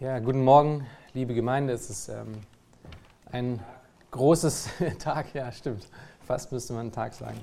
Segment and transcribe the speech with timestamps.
[0.00, 1.74] Ja, guten Morgen, liebe Gemeinde.
[1.74, 2.32] Es ist ähm,
[3.30, 3.60] ein
[4.12, 5.86] großes Tag, ja, stimmt.
[6.26, 7.38] Fast müsste man einen Tag sagen.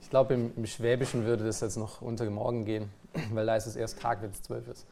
[0.00, 2.92] Ich glaube, im, im, Schwäbischen würde das jetzt noch unter Morgen gehen,
[3.32, 4.86] weil da ist es erst Tag, wenn es zwölf ist.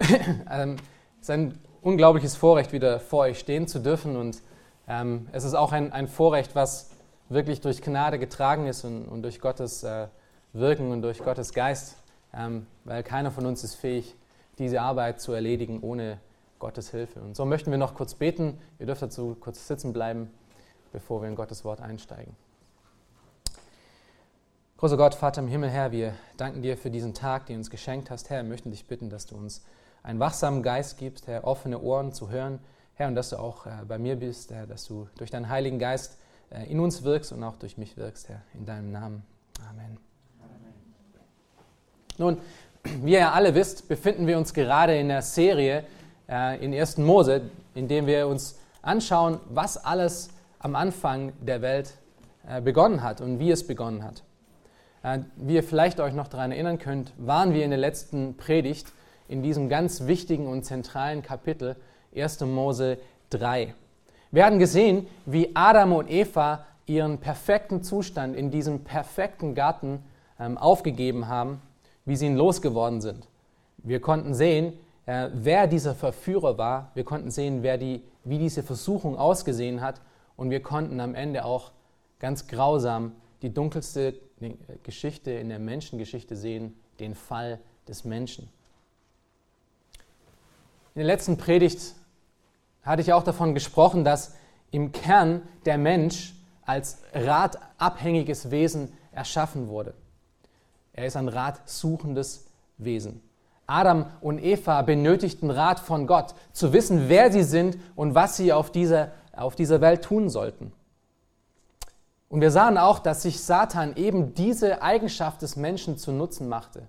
[0.50, 0.76] ähm,
[1.20, 4.16] es ist ein unglaubliches Vorrecht, wieder vor euch stehen zu dürfen.
[4.16, 4.40] Und
[4.88, 6.92] ähm, es ist auch ein, ein, Vorrecht, was
[7.28, 10.06] wirklich durch Gnade getragen ist und, und durch Gottes äh,
[10.54, 11.98] Wirken und durch Gottes Geist,
[12.32, 14.16] ähm, weil keiner von uns ist fähig,
[14.58, 16.18] diese Arbeit zu erledigen ohne
[16.58, 17.20] Gottes Hilfe.
[17.20, 18.58] Und so möchten wir noch kurz beten.
[18.78, 20.30] Ihr dürft dazu kurz sitzen bleiben,
[20.92, 22.34] bevor wir in Gottes Wort einsteigen.
[24.78, 27.70] Großer Gott, Vater im Himmel, Herr, wir danken dir für diesen Tag, den du uns
[27.70, 28.28] geschenkt hast.
[28.28, 29.64] Herr, wir möchten dich bitten, dass du uns
[30.02, 32.60] einen wachsamen Geist gibst, Herr, offene Ohren zu hören,
[32.94, 35.78] Herr, und dass du auch äh, bei mir bist, Herr, dass du durch deinen Heiligen
[35.78, 36.18] Geist
[36.50, 39.22] äh, in uns wirkst und auch durch mich wirkst, Herr, in deinem Namen.
[39.68, 39.98] Amen.
[40.42, 40.74] Amen.
[42.18, 42.38] Nun,
[43.02, 45.84] wie ihr alle wisst, befinden wir uns gerade in der Serie
[46.28, 46.98] äh, in 1.
[46.98, 47.42] Mose,
[47.74, 51.94] in dem wir uns anschauen, was alles am Anfang der Welt
[52.48, 54.22] äh, begonnen hat und wie es begonnen hat.
[55.02, 58.92] Äh, wie ihr vielleicht euch noch daran erinnern könnt, waren wir in der letzten Predigt
[59.28, 61.76] in diesem ganz wichtigen und zentralen Kapitel
[62.14, 62.40] 1.
[62.42, 62.98] Mose
[63.30, 63.74] 3.
[64.30, 70.04] Wir hatten gesehen, wie Adam und Eva ihren perfekten Zustand in diesem perfekten Garten
[70.38, 71.60] ähm, aufgegeben haben
[72.06, 73.28] wie sie ihn losgeworden sind.
[73.78, 74.72] Wir konnten sehen,
[75.04, 76.90] äh, wer dieser Verführer war.
[76.94, 80.00] Wir konnten sehen, wer die, wie diese Versuchung ausgesehen hat.
[80.36, 81.72] Und wir konnten am Ende auch
[82.18, 83.12] ganz grausam
[83.42, 88.48] die dunkelste äh, Geschichte in der Menschengeschichte sehen, den Fall des Menschen.
[90.94, 91.94] In der letzten Predigt
[92.82, 94.34] hatte ich auch davon gesprochen, dass
[94.70, 96.34] im Kern der Mensch
[96.64, 99.94] als ratabhängiges Wesen erschaffen wurde.
[100.96, 102.46] Er ist ein ratsuchendes
[102.78, 103.22] Wesen.
[103.66, 108.52] Adam und Eva benötigten Rat von Gott, zu wissen, wer sie sind und was sie
[108.52, 110.72] auf dieser, auf dieser Welt tun sollten.
[112.28, 116.88] Und wir sahen auch, dass sich Satan eben diese Eigenschaft des Menschen zu Nutzen machte,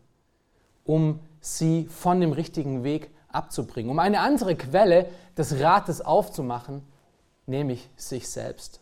[0.85, 5.07] um sie von dem richtigen Weg abzubringen, um eine andere Quelle
[5.38, 6.81] des Rates aufzumachen,
[7.45, 8.79] nämlich sich selbst.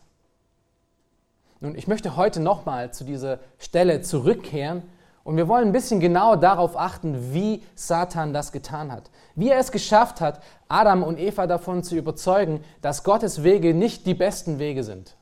[1.60, 4.82] Nun, ich möchte heute nochmal zu dieser Stelle zurückkehren
[5.26, 9.10] und wir wollen ein bisschen genauer darauf achten, wie Satan das getan hat.
[9.34, 14.06] Wie er es geschafft hat, Adam und Eva davon zu überzeugen, dass Gottes Wege nicht
[14.06, 15.16] die besten Wege sind.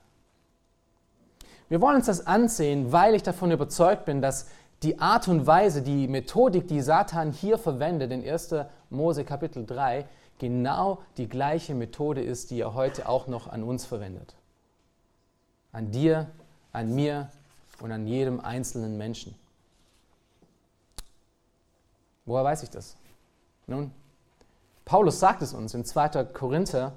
[1.71, 4.47] Wir wollen uns das ansehen, weil ich davon überzeugt bin, dass
[4.83, 8.57] die Art und Weise, die Methodik, die Satan hier verwendet in 1.
[8.91, 10.05] Mose Kapitel 3,
[10.39, 14.35] genau die gleiche Methode ist, die er heute auch noch an uns verwendet.
[15.73, 16.27] An dir,
[16.73, 17.31] an mir
[17.81, 19.35] und an jedem einzelnen Menschen.
[22.27, 22.97] Woher weiß ich das?
[23.67, 23.91] Nun,
[24.85, 26.25] Paulus sagt es uns in 2.
[26.25, 26.93] Korinther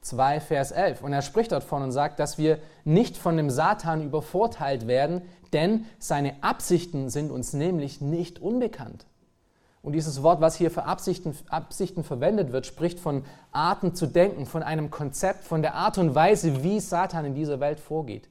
[0.00, 1.02] 2, Vers 11.
[1.02, 5.22] Und er spricht dort von und sagt, dass wir nicht von dem Satan übervorteilt werden,
[5.52, 9.06] denn seine Absichten sind uns nämlich nicht unbekannt.
[9.82, 14.44] Und dieses Wort, was hier für Absichten, Absichten verwendet wird, spricht von Arten zu denken,
[14.44, 18.28] von einem Konzept, von der Art und Weise, wie Satan in dieser Welt vorgeht.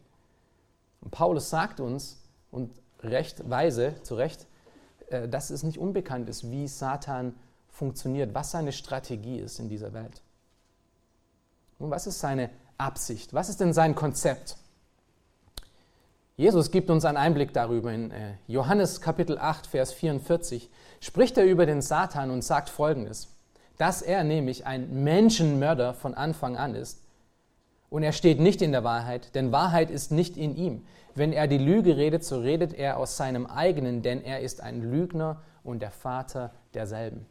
[1.01, 2.21] Und Paulus sagt uns,
[2.51, 2.71] und
[3.01, 4.47] recht weise, zu Recht,
[5.09, 7.33] äh, dass es nicht unbekannt ist, wie Satan
[7.69, 10.21] funktioniert, was seine Strategie ist in dieser Welt.
[11.79, 13.33] Und was ist seine Absicht?
[13.33, 14.57] Was ist denn sein Konzept?
[16.35, 17.91] Jesus gibt uns einen Einblick darüber.
[17.91, 20.69] In äh, Johannes Kapitel 8, Vers 44
[20.99, 23.29] spricht er über den Satan und sagt folgendes,
[23.77, 27.01] dass er nämlich ein Menschenmörder von Anfang an ist.
[27.89, 30.85] Und er steht nicht in der Wahrheit, denn Wahrheit ist nicht in ihm.
[31.17, 34.83] Wenn er die Lüge redet, so redet er aus seinem eigenen, denn er ist ein
[34.83, 37.25] Lügner und der Vater derselben.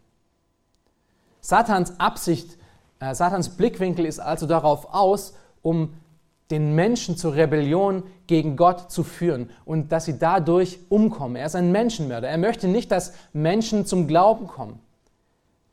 [1.40, 2.58] Satans Absicht,
[2.98, 5.94] äh, Satans Blickwinkel ist also darauf aus, um
[6.50, 11.36] den Menschen zur Rebellion gegen Gott zu führen und dass sie dadurch umkommen.
[11.36, 12.28] Er ist ein Menschenmörder.
[12.28, 14.80] Er möchte nicht, dass Menschen zum Glauben kommen.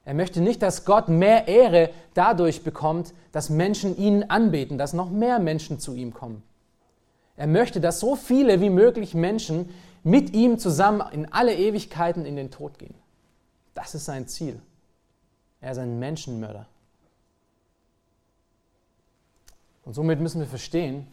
[0.05, 5.09] Er möchte nicht, dass Gott mehr Ehre dadurch bekommt, dass Menschen ihn anbeten, dass noch
[5.09, 6.43] mehr Menschen zu ihm kommen.
[7.35, 12.35] Er möchte, dass so viele wie möglich Menschen mit ihm zusammen in alle Ewigkeiten in
[12.35, 12.95] den Tod gehen.
[13.73, 14.61] Das ist sein Ziel.
[15.61, 16.67] Er ist ein Menschenmörder.
[19.85, 21.07] Und somit müssen wir verstehen,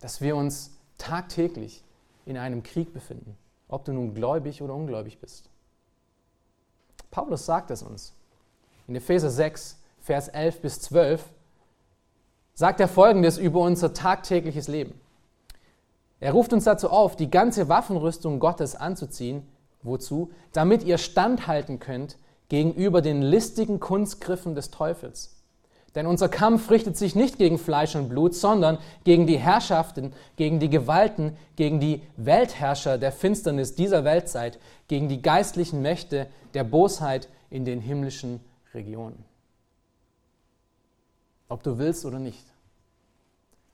[0.00, 1.82] dass wir uns tagtäglich
[2.26, 3.36] in einem Krieg befinden,
[3.68, 5.48] ob du nun gläubig oder ungläubig bist.
[7.10, 8.12] Paulus sagt es uns.
[8.88, 11.24] In Epheser 6, Vers 11 bis 12
[12.54, 15.00] sagt er Folgendes über unser tagtägliches Leben.
[16.24, 19.46] Er ruft uns dazu auf, die ganze Waffenrüstung Gottes anzuziehen.
[19.82, 20.30] Wozu?
[20.54, 22.16] Damit ihr standhalten könnt
[22.48, 25.36] gegenüber den listigen Kunstgriffen des Teufels.
[25.94, 30.60] Denn unser Kampf richtet sich nicht gegen Fleisch und Blut, sondern gegen die Herrschaften, gegen
[30.60, 37.28] die Gewalten, gegen die Weltherrscher der Finsternis dieser Weltzeit, gegen die geistlichen Mächte der Bosheit
[37.50, 38.40] in den himmlischen
[38.72, 39.26] Regionen.
[41.50, 42.46] Ob du willst oder nicht,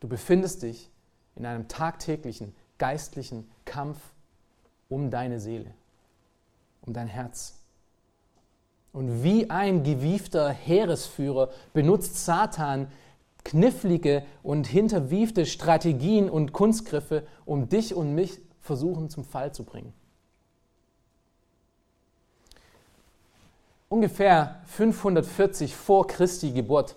[0.01, 0.91] du befindest dich
[1.41, 3.99] in einem tagtäglichen geistlichen Kampf
[4.91, 5.73] um deine Seele,
[6.83, 7.55] um dein Herz.
[8.93, 12.93] Und wie ein gewiefter Heeresführer benutzt Satan
[13.43, 19.95] knifflige und hinterwiefte Strategien und Kunstgriffe, um dich und mich versuchen zum Fall zu bringen.
[23.89, 26.97] Ungefähr 540 vor Christi Geburt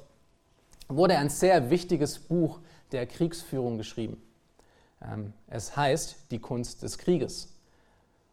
[0.89, 2.60] wurde ein sehr wichtiges Buch
[2.92, 4.22] der Kriegsführung geschrieben.
[5.12, 7.54] Ähm, es heißt Die Kunst des Krieges.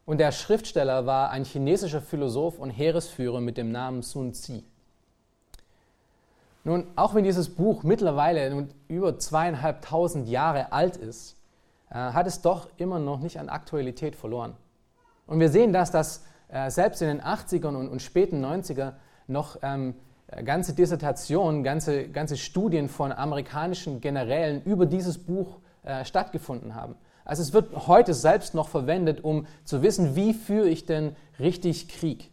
[0.05, 4.63] Und der Schriftsteller war ein chinesischer Philosoph und Heeresführer mit dem Namen Sun Tzu.
[6.63, 11.35] Nun, auch wenn dieses Buch mittlerweile über zweieinhalbtausend Jahre alt ist,
[11.89, 14.55] äh, hat es doch immer noch nicht an Aktualität verloren.
[15.27, 18.93] Und wir sehen das, dass äh, selbst in den 80ern und, und späten 90er
[19.27, 19.95] noch ähm,
[20.45, 26.95] ganze Dissertationen, ganze, ganze Studien von amerikanischen Generälen über dieses Buch äh, stattgefunden haben.
[27.25, 31.87] Also es wird heute selbst noch verwendet, um zu wissen, wie führe ich denn richtig
[31.87, 32.31] Krieg.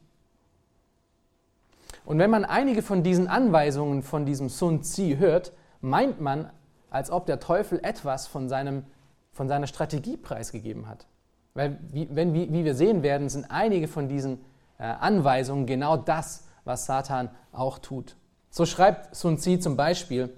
[2.05, 6.51] Und wenn man einige von diesen Anweisungen von diesem Sun Tzu hört, meint man,
[6.91, 8.85] als ob der Teufel etwas von, seinem,
[9.33, 11.07] von seiner Strategie preisgegeben hat.
[11.53, 14.41] Weil, wie, wenn, wie, wie wir sehen werden, sind einige von diesen
[14.79, 18.17] äh, Anweisungen genau das, was Satan auch tut.
[18.51, 20.33] So schreibt Sun Tzu zum Beispiel,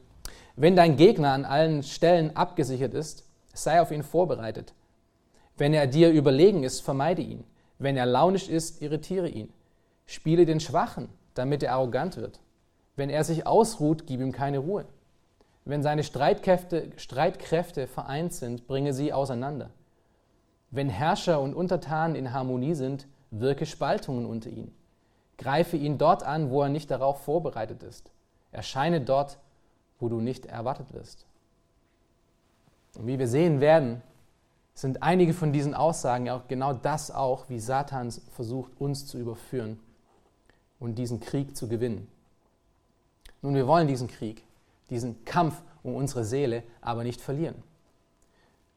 [0.61, 4.73] wenn dein Gegner an allen Stellen abgesichert ist, Sei auf ihn vorbereitet.
[5.57, 7.45] Wenn er dir überlegen ist, vermeide ihn.
[7.79, 9.53] Wenn er launisch ist, irritiere ihn.
[10.07, 12.41] Spiele den Schwachen, damit er arrogant wird.
[12.97, 14.87] Wenn er sich ausruht, gib ihm keine Ruhe.
[15.65, 19.71] Wenn seine Streitkräfte, Streitkräfte vereint sind, bringe sie auseinander.
[20.71, 24.75] Wenn Herrscher und Untertanen in Harmonie sind, wirke Spaltungen unter ihnen.
[25.39, 28.11] Greife ihn dort an, wo er nicht darauf vorbereitet ist.
[28.53, 29.39] Erscheine dort,
[30.01, 31.27] wo du nicht erwartet wirst.
[32.95, 34.03] Und wie wir sehen werden,
[34.75, 39.19] sind einige von diesen Aussagen ja auch genau das auch, wie Satan versucht, uns zu
[39.19, 39.79] überführen
[40.79, 42.09] und diesen Krieg zu gewinnen.
[43.43, 44.43] Nun, wir wollen diesen Krieg,
[44.89, 47.63] diesen Kampf um unsere Seele aber nicht verlieren.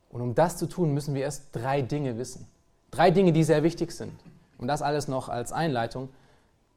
[0.10, 2.48] Und um das zu tun, müssen wir erst drei Dinge wissen.
[2.92, 4.14] Drei Dinge, die sehr wichtig sind.
[4.58, 6.10] Und das alles noch als Einleitung.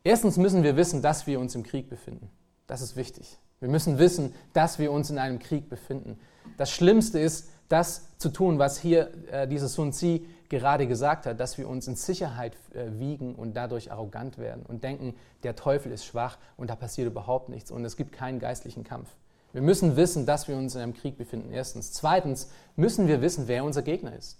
[0.02, 2.30] Erstens müssen wir wissen, dass wir uns im Krieg befinden.
[2.66, 3.38] Das ist wichtig.
[3.60, 6.18] Wir müssen wissen, dass wir uns in einem Krieg befinden.
[6.56, 11.40] Das Schlimmste ist, das zu tun, was hier äh, dieser Sun Tzu gerade gesagt hat,
[11.40, 15.90] dass wir uns in Sicherheit äh, wiegen und dadurch arrogant werden und denken, der Teufel
[15.90, 19.08] ist schwach und da passiert überhaupt nichts und es gibt keinen geistlichen Kampf.
[19.52, 21.92] Wir müssen wissen, dass wir uns in einem Krieg befinden, erstens.
[21.92, 24.38] Zweitens müssen wir wissen, wer unser Gegner ist.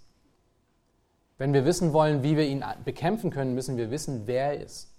[1.39, 4.91] Wenn wir wissen wollen, wie wir ihn bekämpfen können, müssen wir wissen, wer er ist.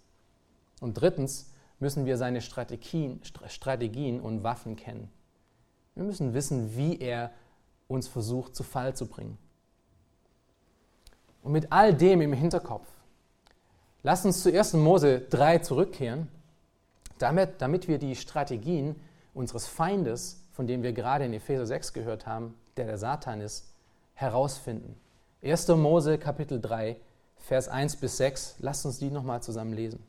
[0.79, 5.09] Und drittens müssen wir seine Strategien, Strategien und Waffen kennen.
[5.95, 7.31] Wir müssen wissen, wie er
[7.87, 9.37] uns versucht zu Fall zu bringen.
[11.41, 12.87] Und mit all dem im Hinterkopf,
[14.03, 14.73] lasst uns zu 1.
[14.73, 16.27] Mose 3 zurückkehren,
[17.19, 18.95] damit, damit wir die Strategien
[19.33, 23.71] unseres Feindes, von dem wir gerade in Epheser 6 gehört haben, der der Satan ist,
[24.13, 24.95] herausfinden.
[25.43, 25.67] 1.
[25.69, 26.97] Mose Kapitel 3,
[27.37, 30.03] Vers 1 bis 6, lasst uns die nochmal zusammen lesen.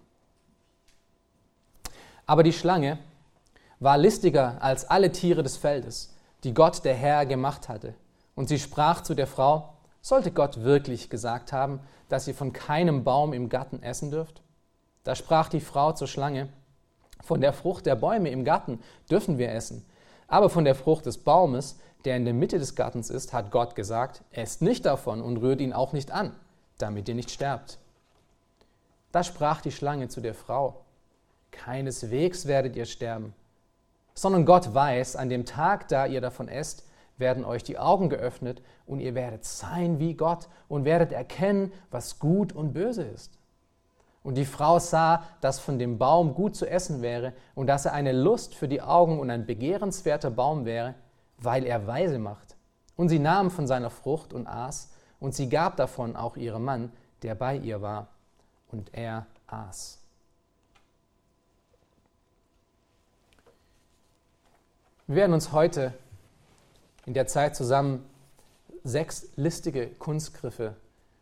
[2.28, 2.98] Aber die Schlange
[3.80, 7.94] war listiger als alle Tiere des Feldes, die Gott der Herr gemacht hatte.
[8.34, 11.80] Und sie sprach zu der Frau, sollte Gott wirklich gesagt haben,
[12.10, 14.42] dass ihr von keinem Baum im Garten essen dürft?
[15.04, 16.50] Da sprach die Frau zur Schlange,
[17.22, 18.78] von der Frucht der Bäume im Garten
[19.10, 19.86] dürfen wir essen,
[20.28, 23.74] aber von der Frucht des Baumes, der in der Mitte des Gartens ist, hat Gott
[23.74, 26.36] gesagt, esst nicht davon und rührt ihn auch nicht an,
[26.76, 27.78] damit ihr nicht sterbt.
[29.12, 30.84] Da sprach die Schlange zu der Frau,
[31.50, 33.34] Keineswegs werdet ihr sterben,
[34.14, 36.86] sondern Gott weiß, an dem Tag, da ihr davon esst,
[37.18, 42.18] werden euch die Augen geöffnet und ihr werdet sein wie Gott und werdet erkennen, was
[42.18, 43.38] gut und böse ist.
[44.22, 47.92] Und die Frau sah, dass von dem Baum gut zu essen wäre und dass er
[47.92, 50.94] eine Lust für die Augen und ein begehrenswerter Baum wäre,
[51.38, 52.56] weil er weise macht.
[52.96, 56.92] Und sie nahm von seiner Frucht und aß, und sie gab davon auch ihrem Mann,
[57.22, 58.08] der bei ihr war,
[58.70, 59.98] und er aß.
[65.08, 65.94] Wir werden uns heute
[67.06, 68.04] in der Zeit zusammen
[68.84, 70.76] sechs listige Kunstgriffe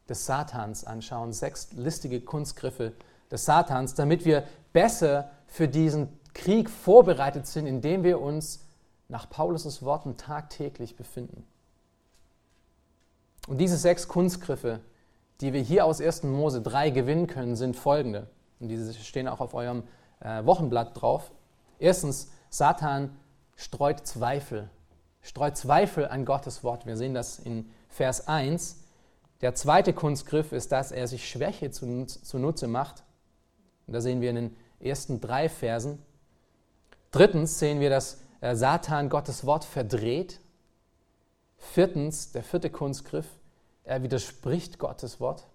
[0.08, 2.94] des Satans anschauen, sechs listige Kunstgriffe
[3.30, 8.66] des Satans, damit wir besser für diesen Krieg vorbereitet sind, indem wir uns
[9.08, 11.46] nach Paulus' Worten tagtäglich befinden.
[13.46, 14.80] Und diese sechs Kunstgriffe,
[15.40, 16.24] die wir hier aus 1.
[16.24, 18.26] Mose 3 gewinnen können, sind folgende.
[18.58, 19.84] Und diese stehen auch auf eurem
[20.18, 21.30] äh, Wochenblatt drauf.
[21.78, 23.16] Erstens, Satan
[23.56, 24.70] streut Zweifel.
[25.22, 26.86] Streut Zweifel an Gottes Wort.
[26.86, 28.84] Wir sehen das in Vers 1.
[29.40, 33.02] Der zweite Kunstgriff ist, dass er sich Schwäche zunutze macht.
[33.86, 36.02] Und da sehen wir in den ersten drei Versen.
[37.10, 40.40] Drittens sehen wir, dass äh, Satan Gottes Wort verdreht.
[41.58, 43.26] Viertens, der vierte Kunstgriff,
[43.84, 45.46] er widerspricht Gottes Wort.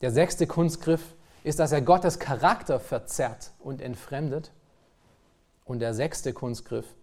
[0.00, 1.14] Der sechste Kunstgriff
[1.44, 4.52] ist, dass er Gottes Charakter verzerrt und entfremdet.
[5.70, 6.96] Und der sechste Kunstgriff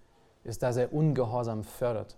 [0.43, 2.17] ist, dass er Ungehorsam fördert.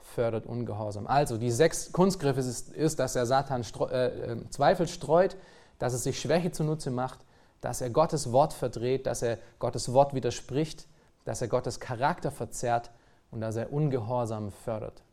[0.00, 1.06] Fördert Ungehorsam.
[1.06, 5.36] Also, die sechs Kunstgriffe ist, ist dass er Satan äh, äh, Zweifel streut,
[5.78, 7.20] dass er sich Schwäche zunutze macht,
[7.60, 10.88] dass er Gottes Wort verdreht, dass er Gottes Wort widerspricht,
[11.24, 12.90] dass er Gottes Charakter verzerrt
[13.30, 15.04] und dass er Ungehorsam fördert.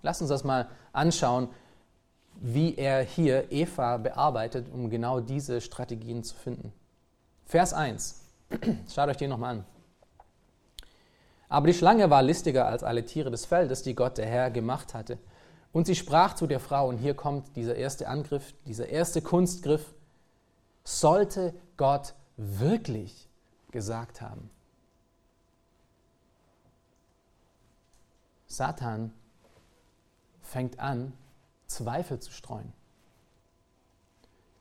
[0.00, 1.48] Lass uns das mal anschauen,
[2.36, 6.72] wie er hier Eva bearbeitet, um genau diese Strategien zu finden.
[7.46, 8.20] Vers 1.
[8.92, 9.66] Schaut euch den nochmal an.
[11.48, 14.94] Aber die Schlange war listiger als alle Tiere des Feldes, die Gott der Herr gemacht
[14.94, 15.18] hatte.
[15.72, 19.94] Und sie sprach zu der Frau, und hier kommt dieser erste Angriff, dieser erste Kunstgriff,
[20.84, 23.28] sollte Gott wirklich
[23.70, 24.50] gesagt haben.
[28.46, 29.12] Satan
[30.42, 31.12] fängt an,
[31.66, 32.72] Zweifel zu streuen.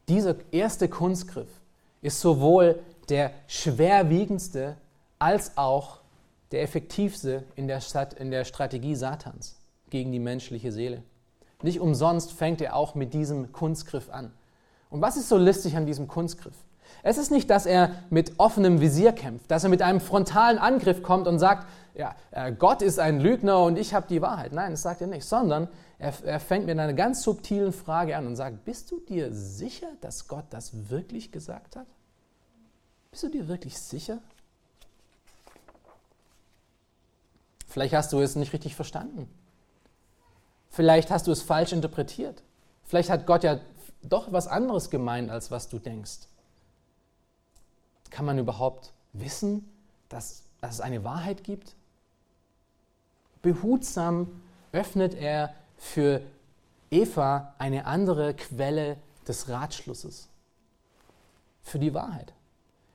[0.07, 1.49] Dieser erste Kunstgriff
[2.01, 4.77] ist sowohl der schwerwiegendste
[5.19, 5.99] als auch
[6.51, 9.57] der effektivste in der, Stat in der Strategie Satans
[9.89, 11.03] gegen die menschliche Seele.
[11.61, 14.33] Nicht umsonst fängt er auch mit diesem Kunstgriff an.
[14.89, 16.55] Und was ist so listig an diesem Kunstgriff?
[17.01, 21.01] Es ist nicht, dass er mit offenem Visier kämpft, dass er mit einem frontalen Angriff
[21.01, 24.51] kommt und sagt, ja, äh, Gott ist ein Lügner und ich habe die Wahrheit.
[24.51, 25.67] Nein, das sagt er nicht, sondern
[25.99, 29.87] er, er fängt mit einer ganz subtilen Frage an und sagt, bist du dir sicher,
[30.01, 31.87] dass Gott das wirklich gesagt hat?
[33.13, 34.17] Bist du dir wirklich sicher?
[37.67, 39.29] Vielleicht hast du es nicht richtig verstanden.
[40.71, 42.41] Vielleicht hast du es falsch interpretiert.
[42.83, 43.59] Vielleicht hat Gott ja
[44.01, 46.21] doch was anderes gemeint, als was du denkst.
[48.09, 49.71] Kann man überhaupt wissen,
[50.09, 51.75] dass, dass es eine Wahrheit gibt?
[53.43, 54.41] Behutsam
[54.71, 56.19] öffnet er für
[56.89, 60.29] Eva eine andere Quelle des Ratschlusses.
[61.61, 62.33] Für die Wahrheit.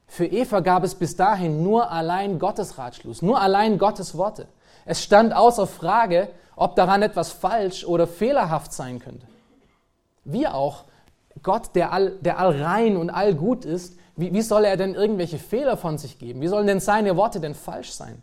[0.08, 4.48] Für Eva gab es bis dahin nur allein Gottes Ratschluss, nur allein Gottes Worte.
[4.84, 9.26] Es stand außer Frage, ob daran etwas falsch oder fehlerhaft sein könnte.
[10.24, 10.84] Wie auch
[11.42, 15.76] Gott, der, all, der allrein und allgut ist, wie, wie soll er denn irgendwelche Fehler
[15.76, 16.40] von sich geben?
[16.40, 18.20] Wie sollen denn seine Worte denn falsch sein?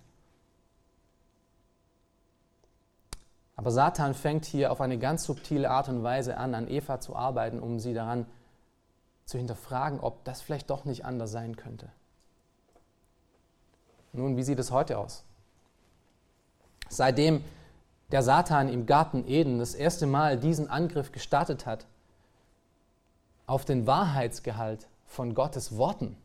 [3.55, 7.15] Aber Satan fängt hier auf eine ganz subtile Art und Weise an, an Eva zu
[7.15, 8.25] arbeiten, um sie daran
[9.25, 11.89] zu hinterfragen, ob das vielleicht doch nicht anders sein könnte.
[14.13, 15.24] Nun, wie sieht es heute aus?
[16.89, 17.44] Seitdem
[18.12, 21.86] der Satan im Garten Eden das erste Mal diesen Angriff gestartet hat
[23.48, 26.15] auf den Wahrheitsgehalt von Gottes Worten,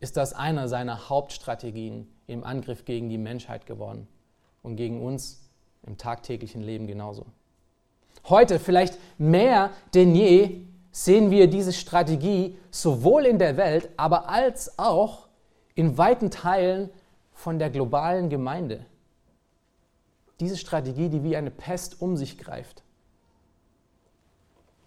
[0.00, 4.06] ist das einer seiner Hauptstrategien im Angriff gegen die Menschheit geworden
[4.62, 5.40] und gegen uns
[5.82, 7.26] im tagtäglichen Leben genauso.
[8.28, 10.62] Heute vielleicht mehr denn je
[10.94, 15.26] sehen wir diese Strategie sowohl in der Welt, aber als auch
[15.74, 16.88] in weiten Teilen
[17.32, 18.86] von der globalen Gemeinde.
[20.38, 22.84] Diese Strategie, die wie eine Pest um sich greift.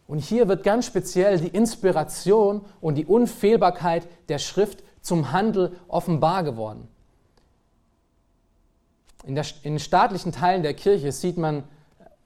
[0.08, 6.46] Und hier wird ganz speziell die Inspiration und die Unfehlbarkeit der Schrift zum Handel offenbar
[6.46, 6.88] geworden.
[9.26, 11.66] In, der, in staatlichen Teilen der Kirche sieht man,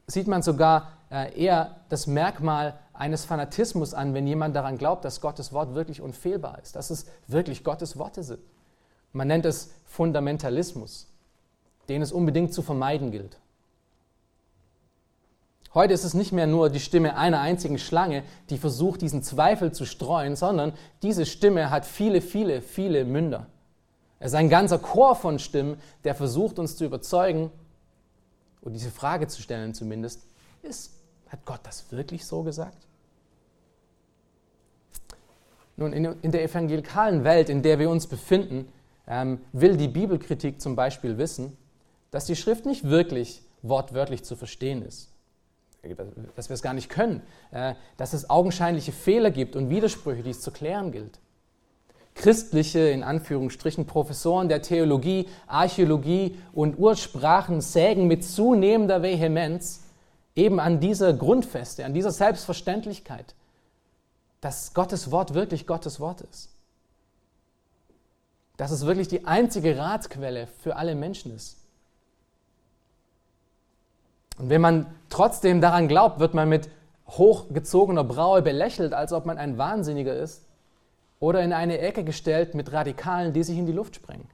[0.06, 5.22] sieht man sogar äh, eher das Merkmal eines Fanatismus an, wenn jemand daran glaubt, dass
[5.22, 8.40] Gottes Wort wirklich unfehlbar ist, dass es wirklich Gottes Worte sind.
[9.12, 11.08] Man nennt es Fundamentalismus,
[11.90, 13.40] den es unbedingt zu vermeiden gilt.
[15.74, 19.72] Heute ist es nicht mehr nur die Stimme einer einzigen Schlange, die versucht, diesen Zweifel
[19.72, 23.48] zu streuen, sondern diese Stimme hat viele, viele, viele Münder.
[24.20, 27.50] Es ist ein ganzer Chor von Stimmen, der versucht uns zu überzeugen,
[28.62, 30.22] und diese Frage zu stellen zumindest,
[30.62, 30.92] ist,
[31.30, 32.78] hat Gott das wirklich so gesagt?
[35.82, 38.68] Nun, in, der evangelikalen Welt, in der wir uns befinden,
[39.08, 41.58] ähm, will die Bibelkritik zum Beispiel wissen,
[42.12, 45.10] dass die Schrift nicht wirklich wortwörtlich zu verstehen ist.
[46.36, 50.30] dass wir es gar nicht können, äh, dass es augenscheinliche Fehler gibt und Widersprüche, die
[50.30, 51.20] es zu klären gilt.
[52.14, 59.82] Christliche, in Anführungsstrichen, Professoren der Theologie, Archäologie und Ursprachen sägen mit zunehmender Vehemenz
[60.36, 63.34] eben an dieser Grundfeste, an dieser Selbstverständlichkeit,
[64.42, 66.50] dass Gottes Wort wirklich Gottes Wort ist.
[68.58, 71.58] Dass es wirklich die einzige Ratquelle für alle Menschen ist.
[74.38, 76.70] Und wenn man trotzdem daran glaubt, wird man mit
[77.08, 80.44] hochgezogener Braue belächelt, als ob man ein Wahnsinniger ist
[81.20, 84.28] oder in eine Ecke gestellt mit Radikalen, die sich in die Luft sprengen.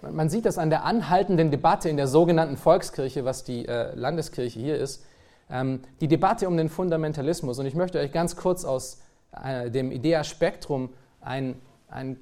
[0.00, 4.58] Man sieht das an der anhaltenden Debatte in der sogenannten Volkskirche, was die äh, Landeskirche
[4.58, 5.04] hier ist,
[6.00, 7.58] die Debatte um den Fundamentalismus.
[7.58, 9.02] Und ich möchte euch ganz kurz aus
[9.44, 10.90] äh, dem Idea Spektrum
[11.20, 12.18] einen, einen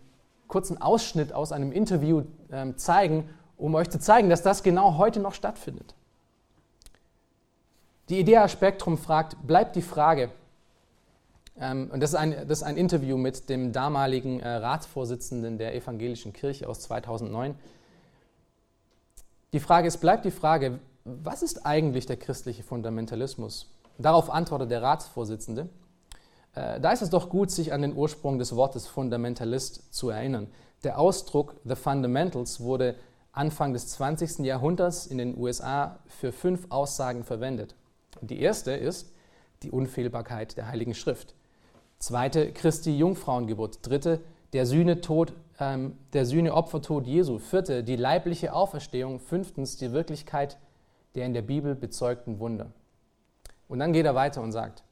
[0.49, 5.21] kurzen Ausschnitt aus einem Interview ähm, zeigen, um euch zu zeigen, dass das genau heute
[5.21, 5.95] noch stattfindet.
[8.09, 10.31] Die Idea Spektrum fragt, bleibt die Frage,
[11.61, 15.75] ähm, und das ist, ein, das ist ein Interview mit dem damaligen äh, Ratsvorsitzenden der
[15.75, 17.55] Evangelischen Kirche aus 2009.
[19.53, 23.71] Die Frage ist, bleibt die Frage, was ist eigentlich der christliche Fundamentalismus?
[23.99, 25.69] Darauf antwortet der Ratsvorsitzende,
[26.55, 30.49] äh, da ist es doch gut, sich an den Ursprung des Wortes Fundamentalist zu erinnern.
[30.85, 32.97] Der Ausdruck The Fundamentals wurde
[33.33, 34.41] Anfang des 20.
[34.41, 37.77] Jahrhunderts in den USA für fünf Aussagen verwendet.
[38.21, 39.13] Die erste ist
[39.63, 41.35] die Unfehlbarkeit der Heiligen Schrift.
[41.99, 43.87] Zweite, Christi Jungfrauengeburt.
[43.87, 44.21] Dritte,
[44.53, 47.39] der Sühnetod, ähm, der Sühneopfertod Jesu.
[47.39, 49.21] Vierte, die leibliche Auferstehung.
[49.21, 50.59] Fünftens, die Wirklichkeit
[51.15, 52.73] der in der Bibel bezeugten Wunder.
[53.69, 54.83] Und dann geht er weiter und sagt,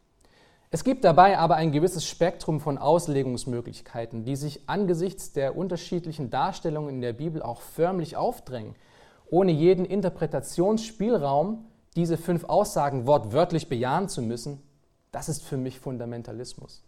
[0.70, 6.96] es gibt dabei aber ein gewisses Spektrum von Auslegungsmöglichkeiten, die sich angesichts der unterschiedlichen Darstellungen
[6.96, 8.74] in der Bibel auch förmlich aufdrängen,
[9.30, 11.64] ohne jeden Interpretationsspielraum
[11.96, 14.62] diese fünf Aussagen wortwörtlich bejahen zu müssen.
[15.10, 16.84] Das ist für mich Fundamentalismus.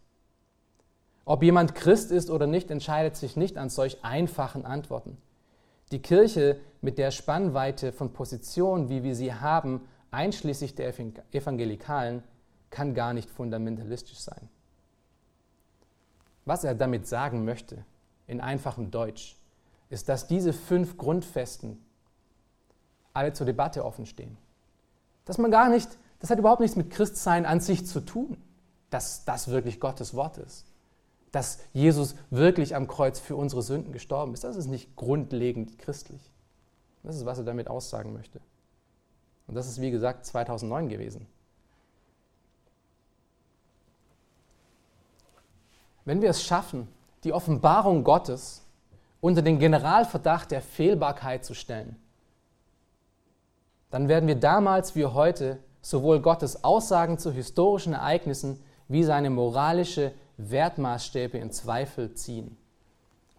[1.25, 5.17] Ob jemand Christ ist oder nicht, entscheidet sich nicht an solch einfachen Antworten.
[5.91, 10.93] Die Kirche mit der Spannweite von Positionen, wie wir sie haben, einschließlich der
[11.33, 12.23] Evangelikalen,
[12.71, 14.49] kann gar nicht fundamentalistisch sein.
[16.45, 17.85] Was er damit sagen möchte,
[18.29, 19.37] in einfachem Deutsch,
[19.89, 21.85] ist, dass diese fünf Grundfesten
[23.13, 24.37] alle zur Debatte offen stehen.
[25.25, 25.89] Dass man gar nicht,
[26.21, 28.37] das hat überhaupt nichts mit Christsein an sich zu tun,
[28.91, 30.70] dass das wirklich Gottes Wort ist
[31.33, 34.45] dass Jesus wirklich am Kreuz für unsere Sünden gestorben ist.
[34.45, 36.21] Das ist nicht grundlegend christlich.
[37.03, 38.41] Das ist, was er damit aussagen möchte.
[39.47, 41.27] Und das ist, wie gesagt, 2009 gewesen.
[46.05, 46.89] Wenn wir es schaffen,
[47.25, 48.63] die Offenbarung Gottes
[49.21, 51.97] unter den Generalverdacht der Fehlbarkeit zu stellen,
[53.91, 60.13] dann werden wir damals wie heute sowohl Gottes Aussagen zu historischen Ereignissen wie seine moralische
[60.49, 62.57] Wertmaßstäbe in Zweifel ziehen.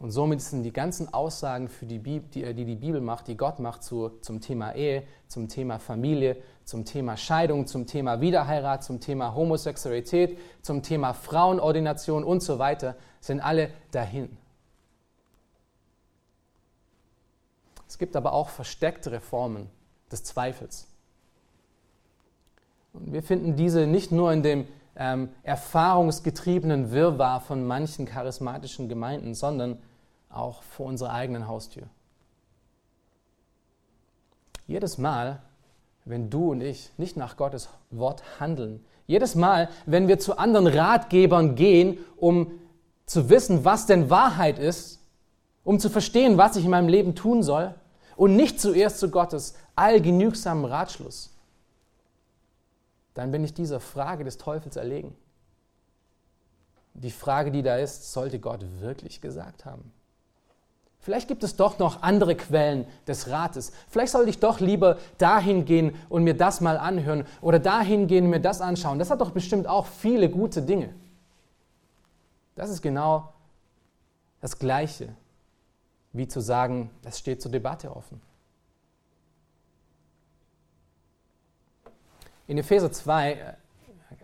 [0.02, 3.38] Und somit sind die ganzen Aussagen, für die, Bibel, die, die, die Bibel macht, die
[3.38, 8.84] Gott macht zu, zum Thema Ehe, zum Thema Familie, zum Thema Scheidung, zum Thema Wiederheirat,
[8.84, 14.38] zum Thema Homosexualität, zum Thema Frauenordination und so weiter, sind alle dahin.
[17.88, 19.70] Es gibt aber auch versteckte Reformen
[20.12, 20.88] des Zweifels.
[22.94, 24.68] Und wir finden diese nicht nur in dem
[25.02, 29.80] ähm, erfahrungsgetriebenen Wirrwarr von manchen charismatischen Gemeinden, sondern
[30.30, 31.88] auch vor unserer eigenen Haustür.
[34.68, 35.42] Jedes Mal,
[36.06, 40.68] wenn du und ich nicht nach Gottes Wort handeln, jedes Mal, wenn wir zu anderen
[40.68, 42.52] Ratgebern gehen, um
[43.08, 45.00] zu wissen, was denn Wahrheit ist,
[45.64, 47.74] um zu verstehen, was ich in meinem Leben tun soll,
[48.16, 51.31] und nicht zuerst zu Gottes allgenügsamen Ratschluss,
[53.14, 55.16] dann bin ich dieser Frage des Teufels erlegen.
[56.94, 59.92] Die Frage, die da ist, sollte Gott wirklich gesagt haben?
[61.00, 63.72] Vielleicht gibt es doch noch andere Quellen des Rates.
[63.90, 68.26] Vielleicht sollte ich doch lieber dahin gehen und mir das mal anhören oder dahin gehen
[68.26, 69.00] und mir das anschauen.
[69.00, 70.94] Das hat doch bestimmt auch viele gute Dinge.
[72.56, 73.34] Das ist genau
[74.42, 75.10] das Gleiche,
[76.14, 78.22] wie zu sagen, es steht zur Debatte offen.
[82.52, 83.38] In Epheser 2,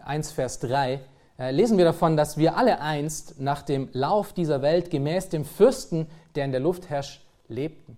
[0.04, 1.00] 1 Vers 3
[1.40, 5.46] äh, lesen wir davon, dass wir alle einst nach dem Lauf dieser Welt gemäß dem
[5.46, 7.96] Fürsten, der in der Luft herrscht, lebten.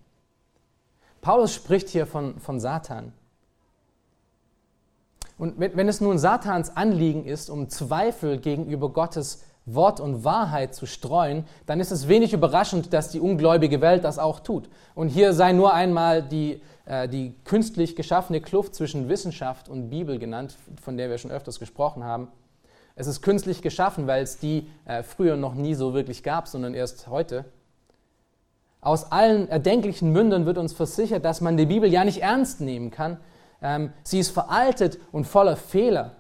[1.22, 3.12] Paulus spricht hier von, von Satan.
[5.40, 10.86] Und wenn es nun Satans Anliegen ist, um Zweifel gegenüber Gottes Wort und Wahrheit zu
[10.86, 14.70] streuen, dann ist es wenig überraschend, dass die ungläubige Welt das auch tut.
[14.94, 16.60] Und hier sei nur einmal die äh,
[17.08, 22.04] die künstlich geschaffene Kluft zwischen Wissenschaft und Bibel genannt, von der wir schon öfters gesprochen
[22.04, 22.30] haben.
[22.96, 26.74] Es ist künstlich geschaffen, weil es die äh, früher noch nie so wirklich gab, sondern
[26.74, 27.46] erst heute.
[28.82, 32.92] Aus allen erdenklichen Mündern wird uns versichert, dass man die Bibel ja nicht ernst nehmen
[32.92, 33.18] kann.
[33.62, 36.18] Ähm, sie ist veraltet und voller Fehler.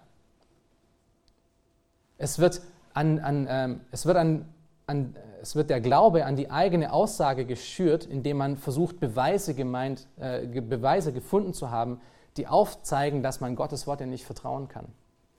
[2.17, 2.61] Es wird,
[2.93, 4.45] an, an, ähm, es, wird an,
[4.87, 10.07] an, es wird der Glaube an die eigene Aussage geschürt, indem man versucht, Beweise, gemeint,
[10.17, 12.01] äh, Beweise gefunden zu haben,
[12.37, 14.87] die aufzeigen, dass man Gottes Wort ja nicht vertrauen kann.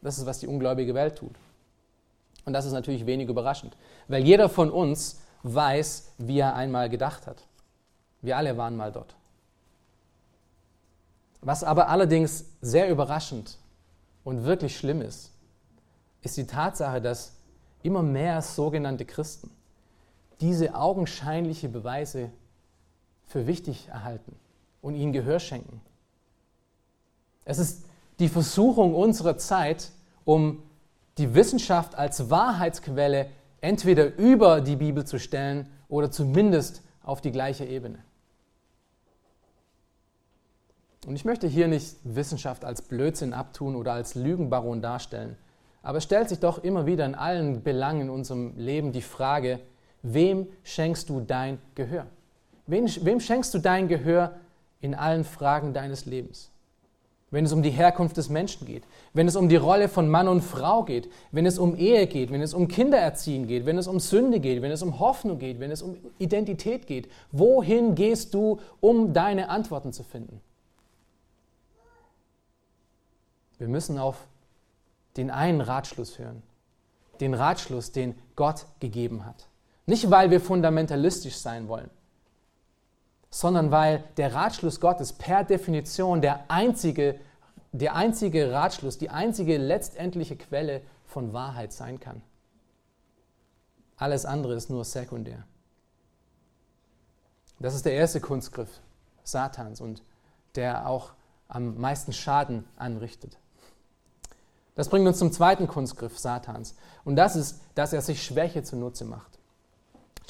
[0.02, 1.34] Das ist, was die ungläubige Welt tut.
[2.44, 3.76] Und das ist natürlich wenig überraschend,
[4.08, 7.46] weil jeder von uns weiß, wie er einmal gedacht hat.
[8.22, 9.14] Wir alle waren mal dort.
[11.42, 13.58] Was aber allerdings sehr überraschend
[14.24, 15.32] und wirklich schlimm ist,
[16.22, 17.36] ist die Tatsache, dass
[17.82, 19.50] immer mehr sogenannte Christen
[20.40, 22.30] diese augenscheinliche Beweise
[23.26, 24.34] für wichtig erhalten
[24.82, 25.80] und ihnen Gehör schenken.
[27.44, 27.84] Es ist
[28.18, 29.90] die Versuchung unserer Zeit,
[30.24, 30.62] um
[31.18, 33.28] die Wissenschaft als Wahrheitsquelle
[33.60, 37.98] entweder über die Bibel zu stellen oder zumindest auf die gleiche Ebene.
[41.06, 45.36] Und ich möchte hier nicht Wissenschaft als Blödsinn abtun oder als Lügenbaron darstellen,
[45.82, 49.60] aber es stellt sich doch immer wieder in allen Belangen in unserem Leben die Frage,
[50.02, 52.06] wem schenkst du dein Gehör?
[52.66, 54.34] Wem, wem schenkst du dein Gehör
[54.80, 56.50] in allen Fragen deines Lebens?
[57.30, 58.82] wenn es um die Herkunft des Menschen geht,
[59.12, 62.32] wenn es um die Rolle von Mann und Frau geht, wenn es um Ehe geht,
[62.32, 65.60] wenn es um Kindererziehen geht, wenn es um Sünde geht, wenn es um Hoffnung geht,
[65.60, 67.08] wenn es um Identität geht.
[67.30, 70.40] Wohin gehst du, um deine Antworten zu finden?
[73.58, 74.26] Wir müssen auf
[75.16, 76.42] den einen Ratschluss hören,
[77.20, 79.46] den Ratschluss, den Gott gegeben hat.
[79.90, 81.90] Nicht, weil wir fundamentalistisch sein wollen,
[83.28, 87.18] sondern weil der Ratschluss Gottes per Definition der einzige,
[87.72, 92.22] der einzige Ratschluss, die einzige letztendliche Quelle von Wahrheit sein kann.
[93.96, 95.42] Alles andere ist nur sekundär.
[97.58, 98.70] Das ist der erste Kunstgriff
[99.24, 100.04] Satans und
[100.54, 101.14] der auch
[101.48, 103.38] am meisten Schaden anrichtet.
[104.76, 106.76] Das bringt uns zum zweiten Kunstgriff Satans.
[107.04, 109.29] Und das ist, dass er sich Schwäche zunutze macht.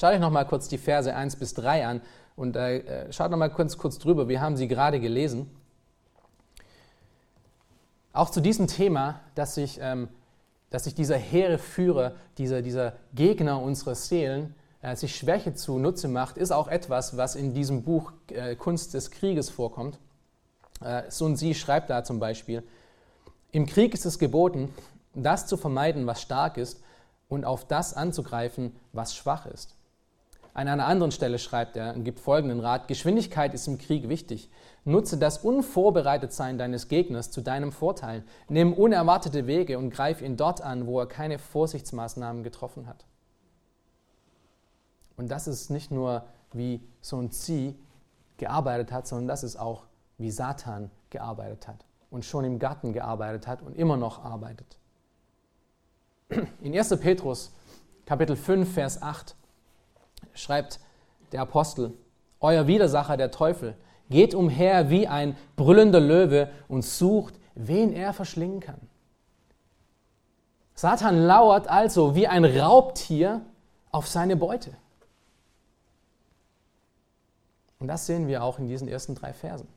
[0.01, 2.01] Schaut euch nochmal kurz die Verse 1 bis 3 an.
[2.35, 5.47] Und äh, schaut noch mal kurz, kurz drüber, wir haben sie gerade gelesen.
[8.11, 10.07] Auch zu diesem Thema, dass sich, ähm,
[10.71, 16.35] dass sich dieser hehre Führer, dieser, dieser Gegner unserer Seelen, äh, sich Schwäche zunutze macht,
[16.35, 19.99] ist auch etwas, was in diesem Buch äh, Kunst des Krieges vorkommt.
[20.83, 22.63] Äh, Sun Tzu schreibt da zum Beispiel,
[23.51, 24.73] im Krieg ist es geboten,
[25.13, 26.81] das zu vermeiden, was stark ist,
[27.29, 29.75] und auf das anzugreifen, was schwach ist.
[30.53, 34.49] An einer anderen Stelle schreibt er und gibt folgenden Rat: Geschwindigkeit ist im Krieg wichtig.
[34.83, 38.23] Nutze das Unvorbereitetsein deines Gegners zu deinem Vorteil.
[38.49, 43.05] Nimm unerwartete Wege und greif ihn dort an, wo er keine Vorsichtsmaßnahmen getroffen hat.
[45.15, 47.75] Und das ist nicht nur, wie Sun Tzu
[48.37, 49.83] gearbeitet hat, sondern das ist auch,
[50.17, 54.77] wie Satan gearbeitet hat und schon im Garten gearbeitet hat und immer noch arbeitet.
[56.61, 56.99] In 1.
[56.99, 57.53] Petrus,
[58.05, 59.35] Kapitel 5, Vers 8
[60.33, 60.79] schreibt
[61.31, 61.93] der Apostel,
[62.39, 63.75] euer Widersacher, der Teufel,
[64.09, 68.81] geht umher wie ein brüllender Löwe und sucht, wen er verschlingen kann.
[70.75, 73.41] Satan lauert also wie ein Raubtier
[73.91, 74.71] auf seine Beute.
[77.79, 79.67] Und das sehen wir auch in diesen ersten drei Versen.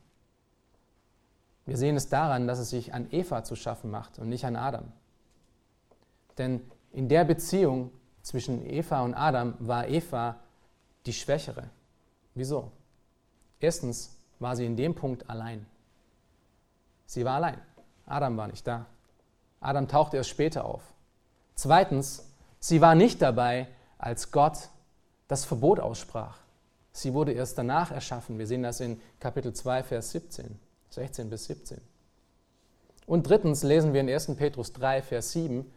[1.65, 4.55] Wir sehen es daran, dass es sich an Eva zu schaffen macht und nicht an
[4.55, 4.91] Adam.
[6.37, 7.91] Denn in der Beziehung
[8.25, 10.37] zwischen Eva und Adam war Eva
[11.05, 11.69] die Schwächere.
[12.33, 12.71] Wieso?
[13.59, 15.67] Erstens war sie in dem Punkt allein.
[17.05, 17.61] Sie war allein.
[18.07, 18.87] Adam war nicht da.
[19.59, 20.81] Adam tauchte erst später auf.
[21.53, 22.27] Zweitens,
[22.59, 23.67] sie war nicht dabei,
[23.99, 24.69] als Gott
[25.27, 26.39] das Verbot aussprach.
[26.93, 28.39] Sie wurde erst danach erschaffen.
[28.39, 30.59] Wir sehen das in Kapitel 2, Vers 17,
[30.89, 31.79] 16 bis 17.
[33.05, 34.35] Und drittens lesen wir in 1.
[34.35, 35.71] Petrus 3, Vers 7,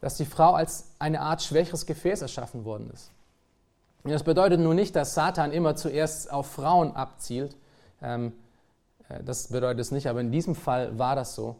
[0.00, 3.10] dass die Frau als eine Art schwächeres Gefäß erschaffen worden ist.
[4.04, 7.56] Das bedeutet nun nicht, dass Satan immer zuerst auf Frauen abzielt.
[8.00, 8.32] Ähm,
[9.08, 11.56] äh, das bedeutet es nicht, aber in diesem Fall war das so.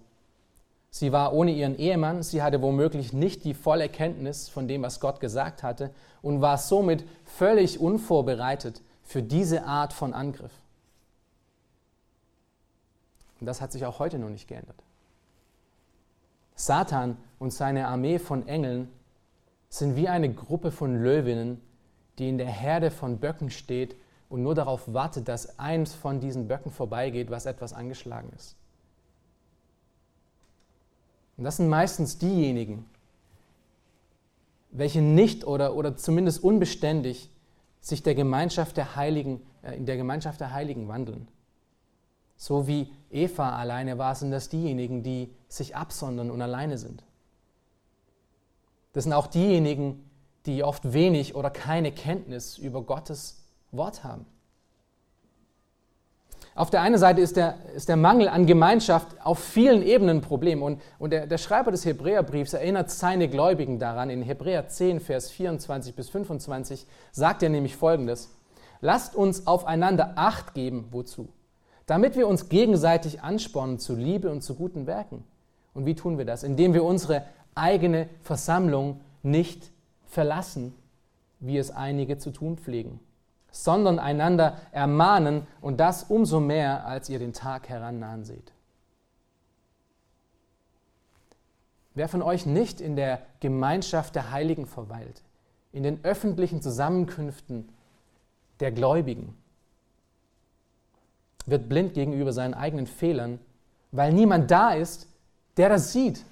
[0.90, 5.00] Sie war ohne ihren Ehemann, sie hatte womöglich nicht die volle Kenntnis von dem, was
[5.00, 5.90] Gott gesagt hatte
[6.22, 10.52] und war somit völlig unvorbereitet für diese Art von Angriff.
[13.40, 14.76] Und das hat sich auch heute noch nicht geändert.
[16.56, 18.88] Satan und seine Armee von Engeln
[19.68, 21.60] sind wie eine Gruppe von Löwinnen,
[22.18, 23.96] die in der Herde von Böcken steht
[24.28, 28.56] und nur darauf wartet, dass eins von diesen Böcken vorbeigeht, was etwas angeschlagen ist.
[31.36, 32.84] Und das sind meistens diejenigen,
[34.70, 37.30] welche nicht oder, oder zumindest unbeständig
[37.80, 41.28] sich der Gemeinschaft der Heiligen, äh, in der Gemeinschaft der Heiligen wandeln.
[42.36, 47.04] So wie Eva alleine war, sind das diejenigen, die sich absondern und alleine sind.
[48.92, 50.08] Das sind auch diejenigen,
[50.46, 54.26] die oft wenig oder keine Kenntnis über Gottes Wort haben.
[56.58, 60.22] Auf der einen Seite ist der, ist der Mangel an Gemeinschaft auf vielen Ebenen ein
[60.22, 60.60] Problem.
[60.60, 64.10] Und, und der, der Schreiber des Hebräerbriefs erinnert seine Gläubigen daran.
[64.10, 68.34] In Hebräer 10, Vers 24 bis 25 sagt er nämlich Folgendes.
[68.80, 71.28] Lasst uns aufeinander Acht geben, wozu?
[71.86, 75.22] Damit wir uns gegenseitig anspornen zu Liebe und zu guten Werken.
[75.74, 76.42] Und wie tun wir das?
[76.42, 77.22] Indem wir unsere
[77.54, 79.70] eigene Versammlung nicht
[80.06, 80.74] verlassen,
[81.40, 83.00] wie es einige zu tun pflegen
[83.50, 88.52] sondern einander ermahnen und das umso mehr, als ihr den Tag herannahen seht.
[91.94, 95.22] Wer von euch nicht in der Gemeinschaft der Heiligen verweilt,
[95.72, 97.68] in den öffentlichen Zusammenkünften
[98.60, 99.36] der Gläubigen,
[101.46, 103.40] wird blind gegenüber seinen eigenen Fehlern,
[103.90, 105.08] weil niemand da ist,
[105.56, 106.24] der das sieht,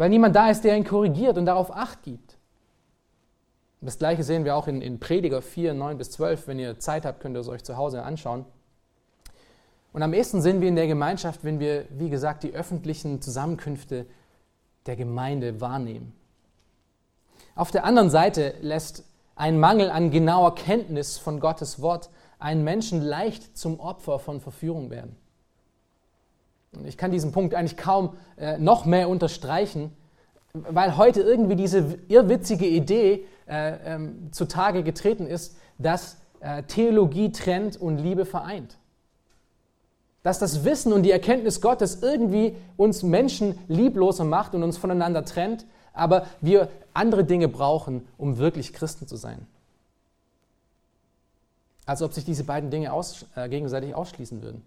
[0.00, 2.38] weil niemand da ist, der ihn korrigiert und darauf acht gibt.
[3.82, 6.48] Das gleiche sehen wir auch in, in Prediger 4, 9 bis 12.
[6.48, 8.46] Wenn ihr Zeit habt, könnt ihr es euch zu Hause anschauen.
[9.92, 14.06] Und am ehesten sind wir in der Gemeinschaft, wenn wir, wie gesagt, die öffentlichen Zusammenkünfte
[14.86, 16.14] der Gemeinde wahrnehmen.
[17.54, 19.04] Auf der anderen Seite lässt
[19.36, 22.08] ein Mangel an genauer Kenntnis von Gottes Wort
[22.38, 25.14] einen Menschen leicht zum Opfer von Verführung werden.
[26.72, 29.92] Und ich kann diesen Punkt eigentlich kaum äh, noch mehr unterstreichen,
[30.52, 37.76] weil heute irgendwie diese irrwitzige Idee äh, ähm, zutage getreten ist, dass äh, Theologie trennt
[37.80, 38.78] und Liebe vereint.
[40.22, 45.24] Dass das Wissen und die Erkenntnis Gottes irgendwie uns Menschen liebloser macht und uns voneinander
[45.24, 49.46] trennt, aber wir andere Dinge brauchen, um wirklich Christen zu sein.
[51.86, 54.62] Als ob sich diese beiden Dinge aus, äh, gegenseitig ausschließen würden.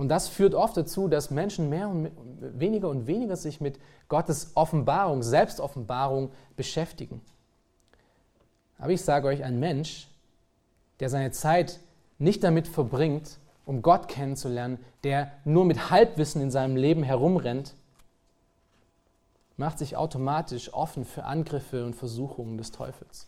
[0.00, 2.10] Und das führt oft dazu, dass Menschen mehr und
[2.58, 7.20] weniger und weniger sich mit Gottes Offenbarung, Selbstoffenbarung beschäftigen.
[8.78, 10.08] Aber ich sage euch, ein Mensch,
[11.00, 11.80] der seine Zeit
[12.18, 13.36] nicht damit verbringt,
[13.66, 17.74] um Gott kennenzulernen, der nur mit Halbwissen in seinem Leben herumrennt,
[19.58, 23.26] macht sich automatisch offen für Angriffe und Versuchungen des Teufels.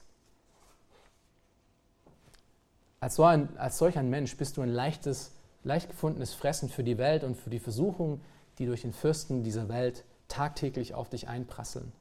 [2.98, 5.32] Als, so ein, als solch ein Mensch bist du ein leichtes
[5.64, 8.20] leicht gefundenes Fressen für die Welt und für die Versuchungen,
[8.58, 11.92] die durch den Fürsten dieser Welt tagtäglich auf dich einprasseln.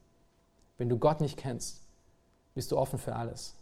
[0.77, 1.81] Wenn du Gott nicht kennst,
[2.55, 3.55] bist du offen für alles.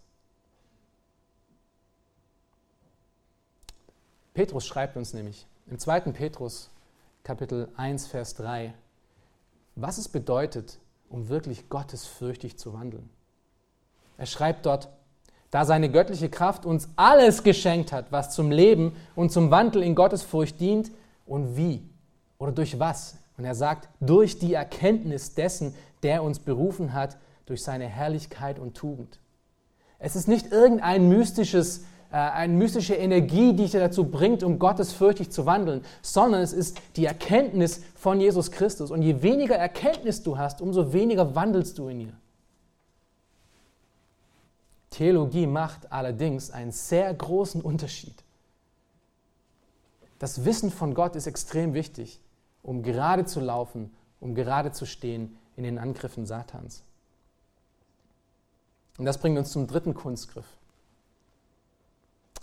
[4.34, 6.00] Petrus schreibt uns nämlich im 2.
[6.12, 6.70] Petrus
[7.24, 8.74] Kapitel 1, Vers 3,
[9.76, 13.10] was es bedeutet, um wirklich gottesfürchtig zu wandeln.
[14.18, 14.90] Er schreibt dort,
[15.52, 19.96] da seine göttliche Kraft uns alles geschenkt hat, was zum Leben und zum Wandel in
[19.96, 20.92] Gottesfurcht dient
[21.26, 21.84] und wie
[22.38, 23.18] oder durch was.
[23.38, 28.76] Und er sagt, durch die Erkenntnis dessen, der uns berufen hat, durch seine Herrlichkeit und
[28.76, 29.20] Tugend.
[29.98, 31.80] Es ist nicht irgendein mystisches,
[32.12, 36.78] äh, eine mystische Energie, die dich dazu bringt, um gottesfürchtig zu wandeln, sondern es ist
[36.96, 38.92] die Erkenntnis von Jesus Christus.
[38.92, 42.14] Und je weniger Erkenntnis du hast, umso weniger wandelst du in ihr.
[45.00, 48.22] Theologie macht allerdings einen sehr großen Unterschied.
[50.20, 52.20] Das Wissen von Gott ist extrem wichtig,
[52.64, 56.84] um gerade zu laufen, um gerade zu stehen in den Angriffen Satans.
[58.98, 60.58] Und das bringt uns zum dritten Kunstgriff.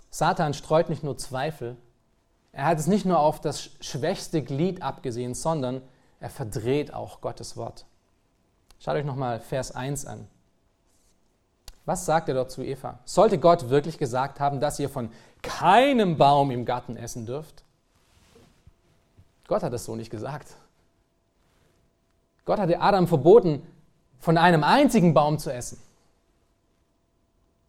[0.09, 1.77] Satan streut nicht nur Zweifel,
[2.53, 5.83] er hat es nicht nur auf das schwächste Glied abgesehen, sondern
[6.19, 7.85] er verdreht auch Gottes Wort.
[8.79, 10.27] Schaut euch nochmal Vers 1 an.
[11.87, 12.99] Was sagt er dort zu Eva?
[13.05, 15.09] Sollte Gott wirklich gesagt haben, dass ihr von
[15.41, 17.63] keinem Baum im Garten essen dürft?
[19.47, 20.49] Gott hat es so nicht gesagt.
[22.43, 23.65] Gott hatte Adam verboten,
[24.19, 25.79] von einem einzigen Baum zu essen.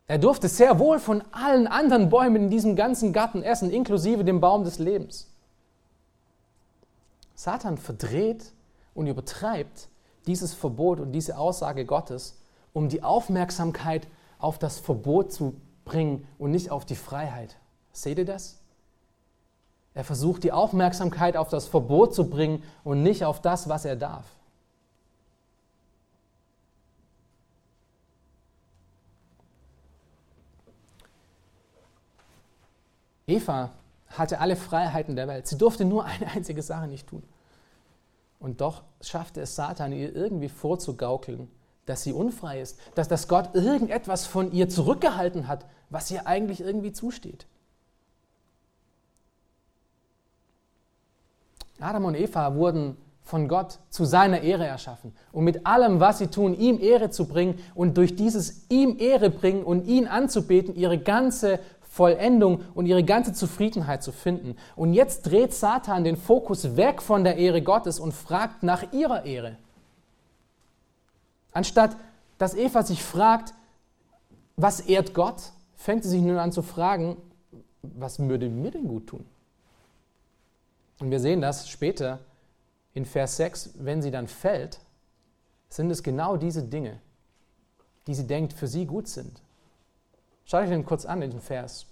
[0.09, 4.41] Er durfte sehr wohl von allen anderen Bäumen in diesem ganzen Garten essen, inklusive dem
[4.41, 5.29] Baum des Lebens.
[7.37, 8.51] Satan verdreht
[8.95, 9.87] und übertreibt
[10.27, 12.38] dieses Verbot und diese Aussage Gottes
[12.73, 14.07] um die Aufmerksamkeit
[14.39, 17.57] auf das Verbot zu bringen und nicht auf die Freiheit.
[17.93, 18.59] Seht ihr das?
[19.95, 23.97] Er versucht die Aufmerksamkeit auf das Verbot zu bringen und nicht auf das, was er
[23.97, 24.27] darf.
[33.27, 33.71] Eva
[34.09, 35.47] hatte alle Freiheiten der Welt.
[35.47, 37.23] Sie durfte nur eine einzige Sache nicht tun.
[38.41, 41.51] Und doch schaffte es Satan, ihr irgendwie vorzugaukeln,
[41.89, 46.61] dass sie unfrei ist, dass, dass Gott irgendetwas von ihr zurückgehalten hat, was ihr eigentlich
[46.61, 47.47] irgendwie zusteht.
[51.81, 56.29] Adam und Eva wurden von Gott zu seiner Ehre erschaffen, um mit allem, was sie
[56.29, 60.99] tun, ihm Ehre zu bringen und durch dieses ihm Ehre bringen und ihn anzubeten, ihre
[60.99, 64.57] ganze Vollendung und ihre ganze Zufriedenheit zu finden.
[64.77, 69.25] Und jetzt dreht Satan den Fokus weg von der Ehre Gottes und fragt nach ihrer
[69.25, 69.57] Ehre.
[71.59, 71.97] Anstatt
[72.39, 73.53] dass Eva sich fragt,
[74.55, 75.43] was ehrt Gott,
[75.75, 77.17] fängt sie sich nun an zu fragen,
[77.83, 79.27] was würde mir denn gut tun?
[81.01, 82.21] Und wir sehen das später
[82.95, 84.79] in Vers 6, wenn sie dann fällt,
[85.69, 87.01] sind es genau diese Dinge,
[88.07, 89.43] die sie denkt, für sie gut sind.
[90.45, 91.87] Schaut euch den kurz an, den Vers.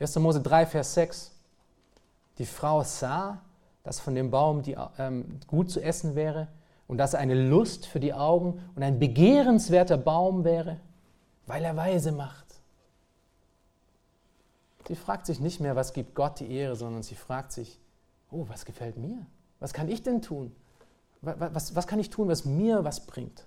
[0.00, 0.16] 1.
[0.16, 1.30] Mose 3, Vers 6.
[2.38, 3.40] Die Frau sah,
[3.84, 6.48] dass von dem Baum die, ähm, gut zu essen wäre
[6.86, 10.80] und dass er eine Lust für die Augen und ein begehrenswerter Baum wäre,
[11.46, 12.44] weil er weise macht.
[14.86, 17.80] Sie fragt sich nicht mehr, was gibt Gott die Ehre, sondern sie fragt sich,
[18.30, 19.26] oh, was gefällt mir?
[19.60, 20.54] Was kann ich denn tun?
[21.22, 23.46] Was, was, was kann ich tun, was mir was bringt?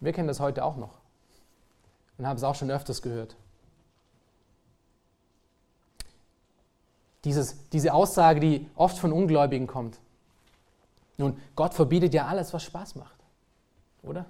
[0.00, 0.94] Wir kennen das heute auch noch
[2.18, 3.36] und haben es auch schon öfters gehört.
[7.24, 9.98] Dieses, diese Aussage, die oft von Ungläubigen kommt.
[11.16, 13.16] Nun, Gott verbietet ja alles, was Spaß macht,
[14.02, 14.26] oder?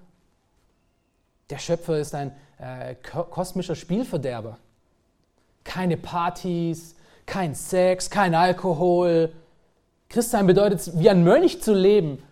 [1.51, 4.59] Der Schöpfer ist ein äh, kosmischer Spielverderber.
[5.65, 6.95] Keine Partys,
[7.27, 9.33] kein Sex, kein Alkohol.
[10.09, 12.23] Christsein bedeutet, wie ein Mönch zu leben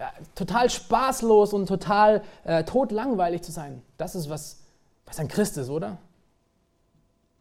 [0.00, 3.82] ja, total spaßlos und total äh, totlangweilig zu sein.
[3.98, 4.62] Das ist, was,
[5.04, 5.98] was ein Christ ist, oder?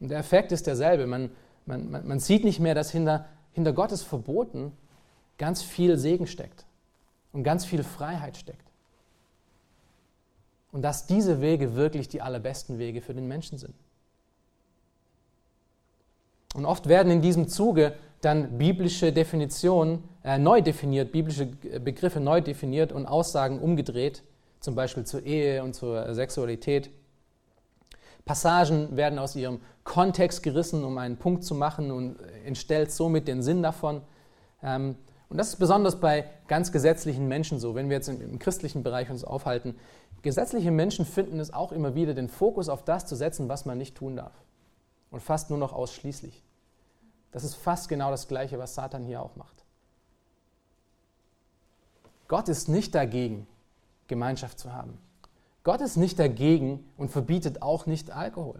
[0.01, 1.07] Und der Effekt ist derselbe.
[1.07, 1.31] Man,
[1.69, 4.73] man, man, man sieht nicht mehr, dass hinter, hinter Gottes Verboten
[5.37, 6.65] ganz viel Segen steckt
[7.31, 8.65] und ganz viel Freiheit steckt.
[10.71, 13.73] Und dass diese Wege wirklich die allerbesten Wege für den Menschen sind.
[16.55, 22.41] Und oft werden in diesem Zuge dann biblische Definitionen äh, neu definiert, biblische Begriffe neu
[22.41, 24.23] definiert und Aussagen umgedreht,
[24.59, 26.89] zum Beispiel zur Ehe und zur Sexualität.
[28.29, 33.41] Passagen werden aus ihrem Kontext gerissen, um einen Punkt zu machen und entstellt somit den
[33.41, 34.03] Sinn davon.
[34.61, 34.97] Ähm,
[35.29, 39.09] und das ist besonders bei ganz gesetzlichen Menschen so, wenn wir jetzt im christlichen Bereich
[39.09, 39.73] uns aufhalten.
[40.21, 43.79] Gesetzliche Menschen finden es auch immer wieder, den Fokus auf das zu setzen, was man
[43.79, 44.43] nicht tun darf.
[45.09, 46.43] Und fast nur noch ausschließlich.
[47.31, 49.65] Das ist fast genau das Gleiche, was Satan hier auch macht.
[52.27, 53.47] Gott ist nicht dagegen,
[54.07, 54.99] Gemeinschaft zu haben.
[55.69, 58.59] Gott ist nicht dagegen und verbietet auch nicht Alkohol.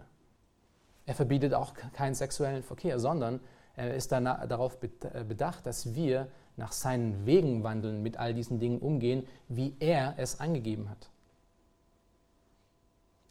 [1.06, 3.40] Er verbietet auch keinen sexuellen Verkehr, sondern
[3.74, 8.78] er ist darauf äh, bedacht, dass wir nach seinen Wegen wandeln, mit all diesen Dingen
[8.78, 11.10] umgehen, wie er es angegeben hat.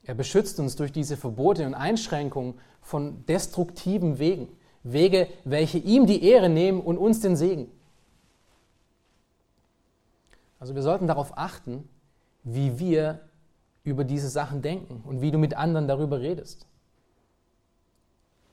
[0.03, 4.49] Er beschützt uns durch diese Verbote und Einschränkungen von destruktiven Wegen.
[4.83, 7.71] Wege, welche ihm die Ehre nehmen und uns den Segen.
[10.59, 11.87] Also wir sollten darauf achten,
[12.43, 13.21] wie wir
[13.89, 16.65] über diese Sachen denken und wie du mit anderen darüber redest.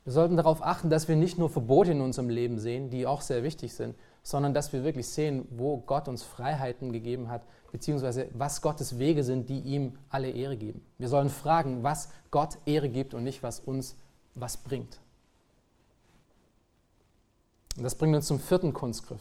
[0.05, 3.23] Wir sollten darauf achten, dass wir nicht nur Verbote in unserem Leben sehen, die auch
[3.23, 8.29] sehr wichtig sind, sondern dass wir wirklich sehen, wo Gott uns Freiheiten gegeben hat, beziehungsweise
[8.33, 10.81] was Gottes Wege sind, die ihm alle Ehre geben.
[10.99, 13.97] Wir sollen fragen, was Gott Ehre gibt und nicht, was uns
[14.37, 15.01] was bringt.
[17.77, 19.21] Und das bringt uns zum vierten Kunstgriff.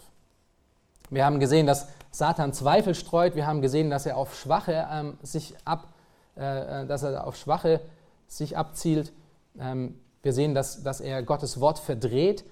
[1.09, 3.35] Wir haben gesehen, dass Satan Zweifel streut.
[3.35, 5.87] Wir haben gesehen, dass er auf Schwache ähm, sich ab,
[6.37, 7.81] äh, äh, dass er auf Schwache
[8.27, 9.13] sich abzielt.
[9.57, 12.43] Ähm, wir sehen, dass, dass er Gottes Wort verdreht.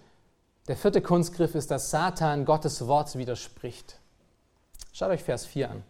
[0.67, 3.99] Der vierte Kunstgriff ist, dass Satan Gottes Wort widerspricht.
[4.93, 5.83] Schaut euch Vers 4 an.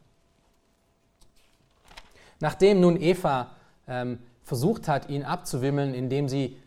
[2.40, 3.52] Nachdem nun Eva
[3.88, 6.58] ähm, versucht hat, ihn abzuwimmeln, indem sie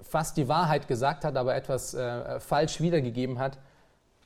[0.00, 3.58] fast die Wahrheit gesagt hat, aber etwas äh, falsch wiedergegeben hat,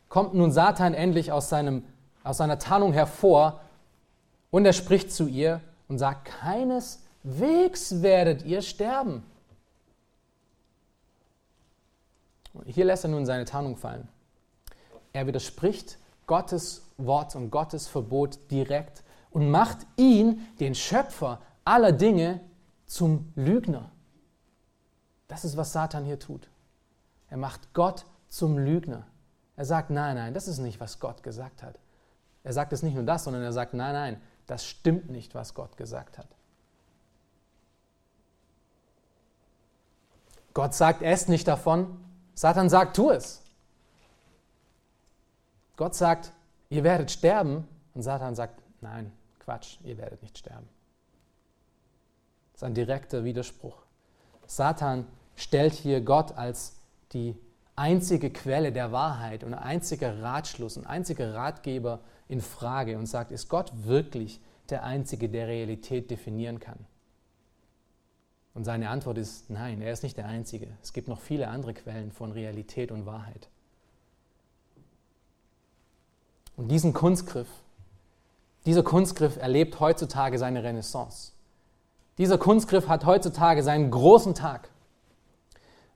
[0.09, 1.85] kommt nun Satan endlich aus, seinem,
[2.25, 3.61] aus seiner Tarnung hervor
[4.51, 9.23] und er spricht zu ihr und sagt, keineswegs werdet ihr sterben.
[12.67, 14.09] Hier lässt er nun seine Tarnung fallen.
[15.13, 22.41] Er widerspricht Gottes Wort und Gottes Verbot direkt und macht ihn, den Schöpfer aller Dinge,
[22.87, 23.91] zum Lügner.
[25.29, 26.49] Das ist, was Satan hier tut.
[27.29, 29.07] Er macht Gott zum Lügner.
[29.57, 31.79] Er sagt, nein, nein, das ist nicht, was Gott gesagt hat.
[32.43, 34.21] Er sagt es nicht nur das, sondern er sagt, nein, nein,
[34.51, 36.27] das stimmt nicht, was Gott gesagt hat.
[40.55, 42.03] Gott sagt, esst nicht davon.
[42.35, 43.43] Satan sagt, tu es.
[45.77, 46.33] Gott sagt,
[46.69, 47.69] ihr werdet sterben.
[47.95, 50.69] Und Satan sagt, nein, Quatsch, ihr werdet nicht sterben.
[52.53, 53.77] Das ist ein direkter Widerspruch.
[54.49, 56.75] Satan stellt hier Gott als
[57.13, 57.37] die
[57.77, 62.01] einzige Quelle der Wahrheit und einziger Ratschluss und einziger Ratgeber
[62.31, 66.79] in Frage und sagt, ist Gott wirklich der Einzige, der Realität definieren kann?
[68.55, 70.69] Und seine Antwort ist nein, er ist nicht der Einzige.
[70.83, 73.49] Es gibt noch viele andere Quellen von Realität und Wahrheit.
[76.57, 77.49] Und diesen Kunstgriff,
[78.67, 81.33] dieser Kunstgriff erlebt heutzutage seine Renaissance.
[82.19, 84.69] Dieser Kunstgriff hat heutzutage seinen großen Tag.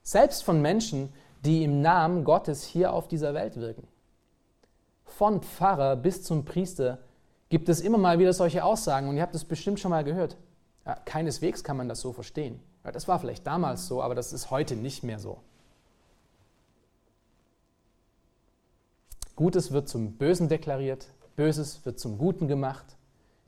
[0.01, 1.13] Selbst von Menschen,
[1.45, 3.87] die im Namen Gottes hier auf dieser Welt wirken.
[5.05, 6.99] Von Pfarrer bis zum Priester
[7.49, 10.37] gibt es immer mal wieder solche Aussagen und ihr habt es bestimmt schon mal gehört.
[10.85, 12.59] Ja, keineswegs kann man das so verstehen.
[12.83, 15.39] Ja, das war vielleicht damals so, aber das ist heute nicht mehr so.
[19.35, 22.95] Gutes wird zum Bösen deklariert, Böses wird zum Guten gemacht,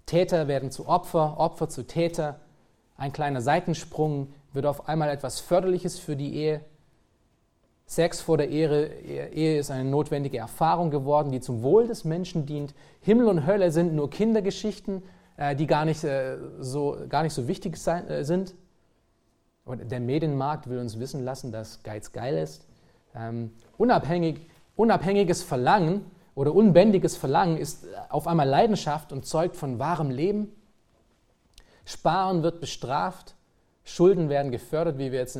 [0.06, 2.40] Täter werden zu Opfer, Opfer zu Täter,
[2.98, 6.62] ein kleiner Seitensprung wird auf einmal etwas Förderliches für die Ehe.
[7.90, 12.46] Sex vor der Ehe, Ehe ist eine notwendige Erfahrung geworden, die zum Wohl des Menschen
[12.46, 12.76] dient.
[13.00, 15.04] Himmel und Hölle sind nur Kindergeschichten,
[15.38, 18.56] äh, die gar nicht, äh, so, gar nicht so wichtig sein, äh, sind.
[19.64, 22.68] Und der Medienmarkt will uns wissen lassen, dass Geiz geil ist.
[23.16, 30.12] Ähm, unabhängig, unabhängiges Verlangen oder unbändiges Verlangen ist auf einmal Leidenschaft und zeugt von wahrem
[30.12, 30.52] Leben.
[31.86, 33.36] Sparen wird bestraft,
[33.86, 35.40] Schulden werden gefördert, wie wir jetzt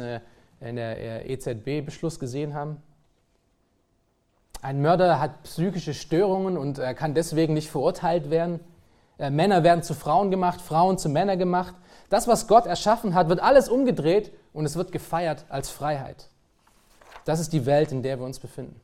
[0.60, 2.82] in der EZB-Beschluss gesehen haben.
[4.62, 8.60] Ein Mörder hat psychische Störungen und kann deswegen nicht verurteilt werden.
[9.20, 11.76] Äh, Männer werden zu Frauen gemacht, Frauen zu Männern gemacht.
[12.10, 16.30] Das, was Gott erschaffen hat, wird alles umgedreht und es wird gefeiert als Freiheit.
[17.26, 18.80] Das ist die Welt, in der wir uns befinden.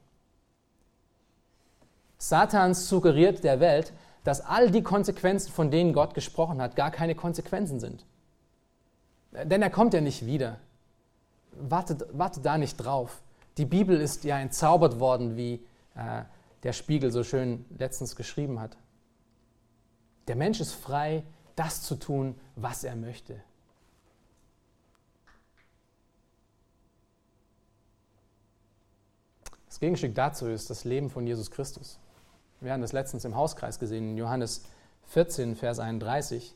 [2.18, 3.94] Satan suggeriert der Welt,
[4.24, 8.06] dass all die Konsequenzen, von denen Gott gesprochen hat, gar keine Konsequenzen sind.
[9.32, 10.58] Denn er kommt ja nicht wieder.
[11.60, 13.22] Wartet, wartet da nicht drauf.
[13.58, 16.24] Die Bibel ist ja entzaubert worden, wie äh,
[16.64, 18.78] der Spiegel so schön letztens geschrieben hat.
[20.28, 21.24] Der Mensch ist frei,
[21.56, 23.42] das zu tun, was er möchte.
[29.68, 32.00] Das Gegenstück dazu ist das Leben von Jesus Christus.
[32.62, 34.64] Wir haben das letztens im Hauskreis gesehen, in Johannes
[35.08, 36.56] 14, Vers 31.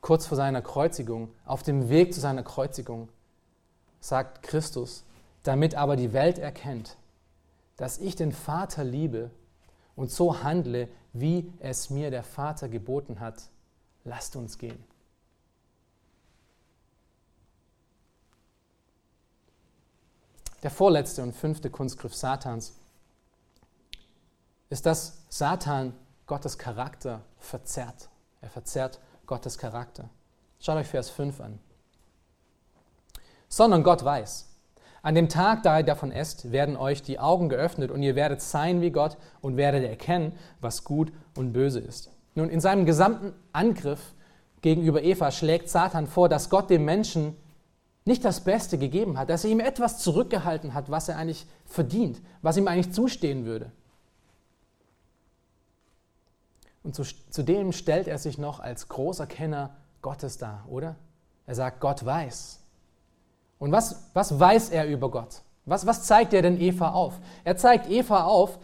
[0.00, 3.08] Kurz vor seiner Kreuzigung, auf dem Weg zu seiner Kreuzigung,
[4.02, 5.04] sagt Christus,
[5.44, 6.96] damit aber die Welt erkennt,
[7.76, 9.30] dass ich den Vater liebe
[9.96, 13.42] und so handle, wie es mir der Vater geboten hat,
[14.04, 14.84] lasst uns gehen.
[20.62, 22.74] Der vorletzte und fünfte Kunstgriff Satans
[24.70, 25.92] ist, dass Satan
[26.26, 28.08] Gottes Charakter verzerrt.
[28.40, 30.08] Er verzerrt Gottes Charakter.
[30.60, 31.58] Schaut euch Vers 5 an.
[33.52, 34.48] Sondern Gott weiß,
[35.02, 38.40] an dem Tag, da ihr davon esst, werden euch die Augen geöffnet und ihr werdet
[38.40, 40.32] sein wie Gott und werdet erkennen,
[40.62, 42.10] was gut und böse ist.
[42.34, 44.14] Nun, in seinem gesamten Angriff
[44.62, 47.36] gegenüber Eva schlägt Satan vor, dass Gott dem Menschen
[48.06, 52.22] nicht das Beste gegeben hat, dass er ihm etwas zurückgehalten hat, was er eigentlich verdient,
[52.40, 53.70] was ihm eigentlich zustehen würde.
[56.82, 60.96] Und zu, zudem stellt er sich noch als großer Kenner Gottes dar, oder?
[61.44, 62.61] Er sagt, Gott weiß.
[63.62, 65.42] Und was, was weiß er über Gott?
[65.66, 67.20] Was, was zeigt er denn Eva auf?
[67.44, 68.58] Er zeigt Eva auf,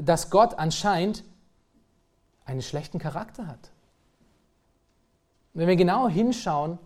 [0.00, 1.22] dass Gott anscheinend
[2.44, 3.70] einen schlechten Charakter hat.
[5.52, 6.80] Wenn wir genau hinschauen,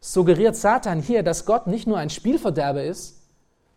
[0.00, 3.22] suggeriert Satan hier, dass Gott nicht nur ein Spielverderber ist,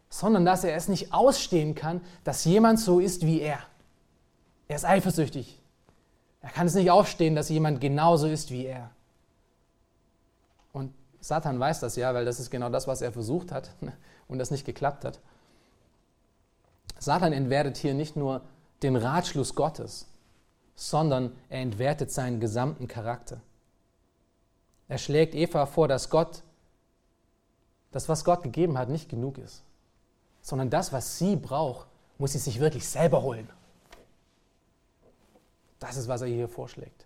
[0.10, 3.60] sondern dass er es nicht ausstehen kann, dass jemand so ist wie er.
[4.68, 5.58] Er ist eifersüchtig.
[6.42, 8.92] Er kann es nicht ausstehen, dass jemand genauso ist wie er.
[11.26, 13.72] Satan weiß das ja, weil das ist genau das, was er versucht hat
[14.28, 15.20] und das nicht geklappt hat.
[17.00, 18.42] Satan entwertet hier nicht nur
[18.84, 20.06] den Ratschluss Gottes,
[20.76, 23.42] sondern er entwertet seinen gesamten Charakter.
[24.88, 26.44] Er schlägt Eva vor, dass Gott,
[27.92, 29.64] das, was Gott gegeben hat, nicht genug ist,
[30.44, 31.88] sondern das, was sie braucht,
[32.20, 33.50] muss sie sich wirklich selber holen.
[35.80, 37.05] Das ist, was er hier vorschlägt.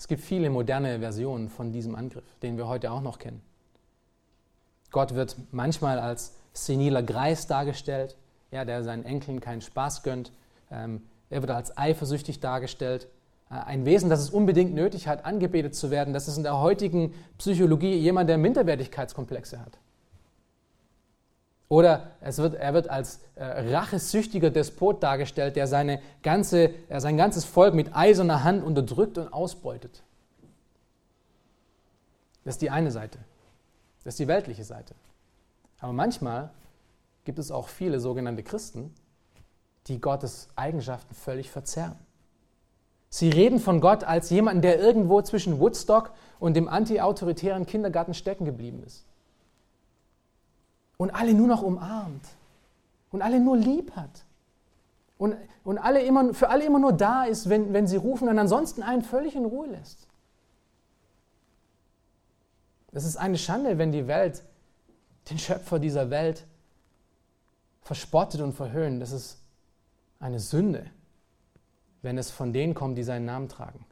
[0.00, 3.42] Es gibt viele moderne Versionen von diesem Angriff, den wir heute auch noch kennen.
[4.90, 8.16] Gott wird manchmal als seniler Greis dargestellt,
[8.50, 10.32] ja, der seinen Enkeln keinen Spaß gönnt.
[10.70, 13.08] Ähm, er wird als eifersüchtig dargestellt,
[13.50, 16.14] ein Wesen, das es unbedingt nötig hat, angebetet zu werden.
[16.14, 19.76] Das ist in der heutigen Psychologie jemand, der Minderwertigkeitskomplexe hat.
[21.70, 27.44] Oder wird, er wird als äh, rachesüchtiger Despot dargestellt, der seine ganze, äh, sein ganzes
[27.44, 30.02] Volk mit eiserner Hand unterdrückt und ausbeutet.
[32.44, 33.20] Das ist die eine Seite.
[34.02, 34.96] Das ist die weltliche Seite.
[35.78, 36.50] Aber manchmal
[37.24, 38.92] gibt es auch viele sogenannte Christen,
[39.86, 41.96] die Gottes Eigenschaften völlig verzerren.
[43.10, 46.10] Sie reden von Gott als jemanden, der irgendwo zwischen Woodstock
[46.40, 49.04] und dem anti-autoritären Kindergarten stecken geblieben ist.
[51.00, 52.26] Und alle nur noch umarmt.
[53.10, 54.24] Und alle nur lieb hat.
[55.16, 58.38] Und, und alle immer, für alle immer nur da ist, wenn, wenn sie rufen und
[58.38, 60.06] ansonsten einen völlig in Ruhe lässt.
[62.92, 64.42] Es ist eine Schande, wenn die Welt
[65.30, 66.46] den Schöpfer dieser Welt
[67.82, 69.00] verspottet und verhöhnt.
[69.00, 69.38] Das ist
[70.18, 70.90] eine Sünde
[72.02, 73.84] wenn es von denen kommt, die seinen Namen tragen.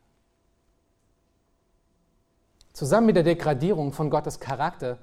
[2.73, 4.99] Zusammen mit der Degradierung von Gottes Charakter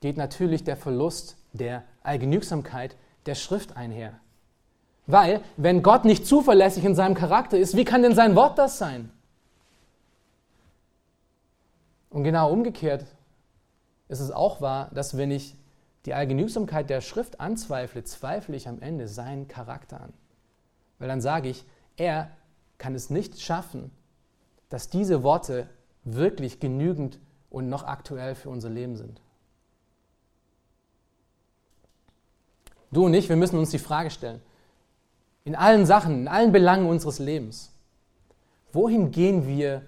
[0.00, 4.18] geht natürlich der Verlust der Allgenügsamkeit der Schrift einher.
[5.06, 8.78] Weil, wenn Gott nicht zuverlässig in seinem Charakter ist, wie kann denn sein Wort das
[8.78, 9.10] sein?
[12.10, 13.04] Und genau umgekehrt
[14.08, 15.56] ist es auch wahr, dass wenn ich
[16.06, 20.12] die Allgenügsamkeit der Schrift anzweifle, zweifle ich am Ende seinen Charakter an.
[20.98, 21.64] Weil dann sage ich,
[21.96, 22.30] er
[22.78, 23.90] kann es nicht schaffen,
[24.68, 25.68] dass diese Worte
[26.04, 27.18] wirklich genügend
[27.50, 29.20] und noch aktuell für unser Leben sind.
[32.96, 34.40] Du und ich, wir müssen uns die Frage stellen,
[35.44, 37.70] in allen Sachen, in allen Belangen unseres Lebens,
[38.72, 39.82] wohin gehen wir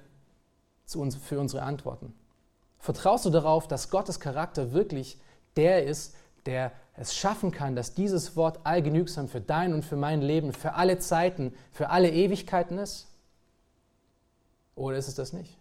[0.95, 2.13] uns, für unsere Antworten?
[2.79, 5.19] Vertraust du darauf, dass Gottes Charakter wirklich
[5.57, 10.21] der ist, der es schaffen kann, dass dieses Wort allgenügsam für dein und für mein
[10.21, 13.07] Leben, für alle Zeiten, für alle Ewigkeiten ist?
[14.75, 15.57] Oder ist es das nicht?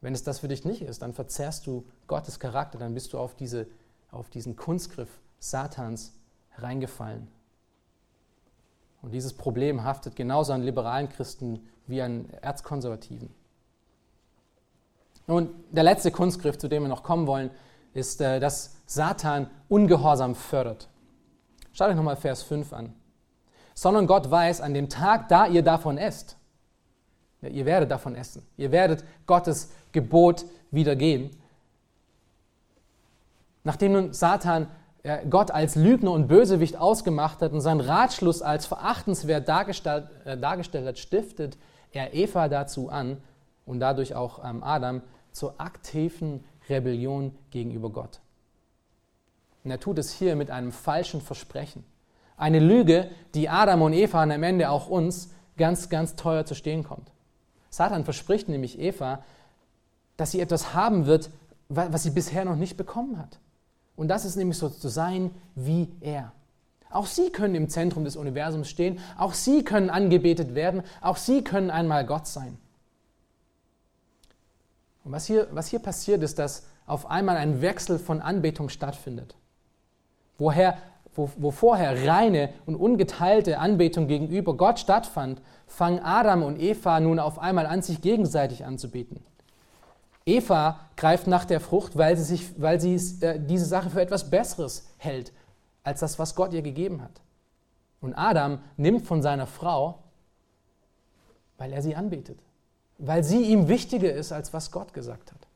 [0.00, 3.18] Wenn es das für dich nicht ist, dann verzerrst du Gottes Charakter, dann bist du
[3.18, 3.66] auf, diese,
[4.12, 6.12] auf diesen Kunstgriff Satans
[6.58, 7.28] reingefallen.
[9.02, 13.32] Und dieses Problem haftet genauso an liberalen Christen wie an Erzkonservativen.
[15.26, 17.50] Nun, der letzte Kunstgriff, zu dem wir noch kommen wollen,
[17.94, 20.88] ist, äh, dass Satan Ungehorsam fördert.
[21.72, 22.94] Schaut euch nochmal Vers 5 an.
[23.74, 26.36] Sondern Gott weiß, an dem Tag, da ihr davon esst,
[27.42, 31.30] ja, ihr werdet davon essen, ihr werdet Gottes Gebot wiedergehen.
[33.64, 34.68] Nachdem nun Satan
[35.30, 40.86] Gott als Lügner und Bösewicht ausgemacht hat und seinen Ratschluss als verachtenswert dargestellt, äh, dargestellt
[40.86, 41.56] hat, stiftet
[41.92, 43.18] er Eva dazu an
[43.66, 45.02] und dadurch auch ähm, Adam
[45.32, 48.20] zur aktiven Rebellion gegenüber Gott.
[49.64, 51.84] Und er tut es hier mit einem falschen Versprechen.
[52.36, 56.54] Eine Lüge, die Adam und Eva und am Ende auch uns ganz, ganz teuer zu
[56.54, 57.12] stehen kommt.
[57.70, 59.24] Satan verspricht nämlich Eva,
[60.16, 61.30] dass sie etwas haben wird,
[61.68, 63.38] was sie bisher noch nicht bekommen hat.
[63.96, 66.32] Und das ist nämlich so zu sein wie er.
[66.90, 71.42] Auch sie können im Zentrum des Universums stehen, auch sie können angebetet werden, auch sie
[71.42, 72.58] können einmal Gott sein.
[75.04, 79.36] Und was hier, was hier passiert, ist, dass auf einmal ein Wechsel von Anbetung stattfindet.
[80.38, 80.78] Woher,
[81.14, 87.18] wo, wo vorher reine und ungeteilte Anbetung gegenüber Gott stattfand, fangen Adam und Eva nun
[87.18, 89.24] auf einmal an, sich gegenseitig anzubeten.
[90.26, 94.28] Eva greift nach der Frucht, weil sie, sich, weil sie äh, diese Sache für etwas
[94.28, 95.32] Besseres hält,
[95.82, 97.22] als das, was Gott ihr gegeben hat.
[98.00, 100.00] Und Adam nimmt von seiner Frau,
[101.56, 102.38] weil er sie anbetet
[102.98, 105.46] weil sie ihm wichtiger ist, als was Gott gesagt hat.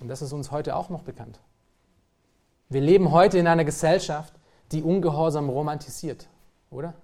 [0.00, 1.40] Und das ist uns heute auch noch bekannt.
[2.68, 4.32] Wir leben heute in einer Gesellschaft,
[4.70, 6.28] die Ungehorsam romantisiert,
[6.70, 6.94] oder?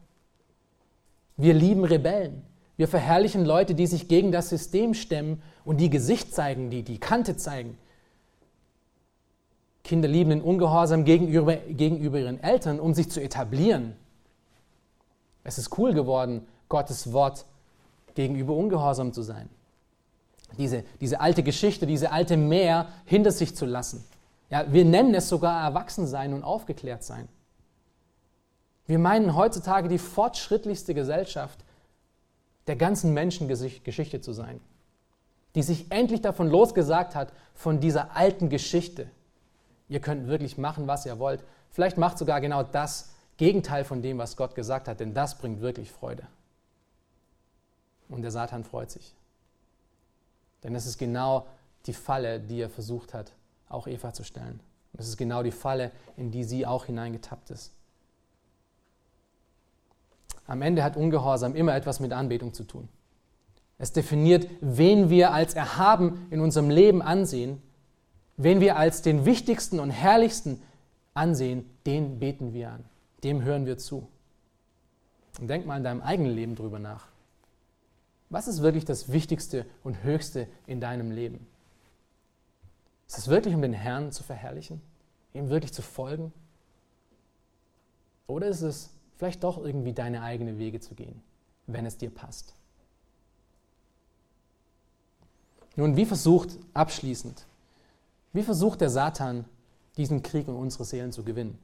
[1.37, 2.45] Wir lieben Rebellen.
[2.77, 6.99] Wir verherrlichen Leute, die sich gegen das System stemmen und die Gesicht zeigen, die die
[6.99, 7.79] Kante zeigen.
[9.85, 13.95] Kinder lieben den Ungehorsam gegenüber, gegenüber ihren Eltern, um sich zu etablieren.
[15.45, 17.45] Es ist cool geworden, Gottes Wort
[18.15, 19.49] gegenüber ungehorsam zu sein.
[20.59, 24.05] Diese, diese alte Geschichte, diese alte Meer hinter sich zu lassen.
[24.51, 27.29] Ja, wir nennen es sogar Erwachsensein und aufgeklärt sein.
[28.87, 31.64] Wir meinen heutzutage die fortschrittlichste Gesellschaft
[32.67, 34.61] der ganzen Menschengeschichte zu sein,
[35.55, 39.11] die sich endlich davon losgesagt hat, von dieser alten Geschichte.
[39.89, 41.45] Ihr könnt wirklich machen, was ihr wollt.
[41.71, 45.61] Vielleicht macht sogar genau das Gegenteil von dem, was Gott gesagt hat, denn das bringt
[45.61, 46.27] wirklich Freude.
[48.09, 49.15] Und der Satan freut sich.
[50.63, 51.47] Denn es ist genau
[51.87, 53.33] die Falle, die er versucht hat,
[53.69, 54.61] auch Eva zu stellen.
[54.93, 57.73] Und es ist genau die Falle, in die sie auch hineingetappt ist.
[60.47, 62.89] Am Ende hat Ungehorsam immer etwas mit Anbetung zu tun.
[63.79, 67.61] Es definiert, wen wir als erhaben in unserem Leben ansehen,
[68.37, 70.63] wen wir als den wichtigsten und herrlichsten
[71.13, 72.85] ansehen, den beten wir an,
[73.23, 74.09] dem hören wir zu.
[75.41, 77.07] Und denk mal in deinem eigenen Leben drüber nach.
[78.31, 81.47] Was ist wirklich das Wichtigste und Höchste in deinem Leben?
[83.09, 84.81] Ist es wirklich, um den Herrn zu verherrlichen,
[85.33, 86.33] ihm wirklich zu folgen?
[88.27, 91.23] Oder ist es vielleicht doch irgendwie deine eigenen Wege zu gehen,
[91.67, 92.55] wenn es dir passt?
[95.77, 97.45] Nun, wie versucht abschließend,
[98.33, 99.45] wie versucht der Satan,
[99.97, 101.59] diesen Krieg um unsere Seelen zu gewinnen?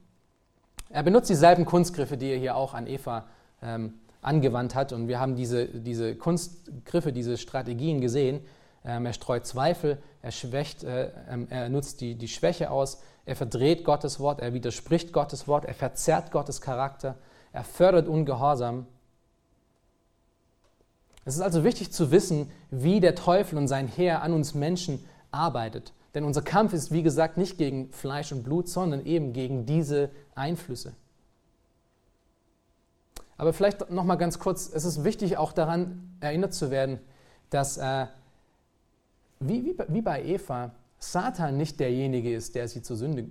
[0.89, 3.25] Er benutzt dieselben Kunstgriffe, die er hier auch an Eva
[3.61, 4.93] ähm, angewandt hat.
[4.93, 8.41] Und wir haben diese, diese Kunstgriffe, diese Strategien gesehen.
[8.83, 13.35] Ähm, er streut Zweifel, er, schwächt, äh, ähm, er nutzt die, die Schwäche aus, er
[13.35, 17.15] verdreht Gottes Wort, er widerspricht Gottes Wort, er verzerrt Gottes Charakter,
[17.53, 18.85] er fördert Ungehorsam
[21.23, 25.05] es ist also wichtig zu wissen, wie der Teufel und sein Heer an uns Menschen
[25.29, 25.93] arbeitet.
[26.13, 30.09] Denn unser Kampf ist, wie gesagt, nicht gegen Fleisch und Blut, sondern eben gegen diese
[30.35, 30.93] Einflüsse.
[33.37, 36.99] Aber vielleicht noch mal ganz kurz: Es ist wichtig, auch daran erinnert zu werden,
[37.49, 38.07] dass äh,
[39.39, 43.27] wie, wie, wie bei Eva Satan nicht derjenige ist, der sie zur Sünde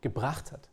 [0.00, 0.68] gebracht hat.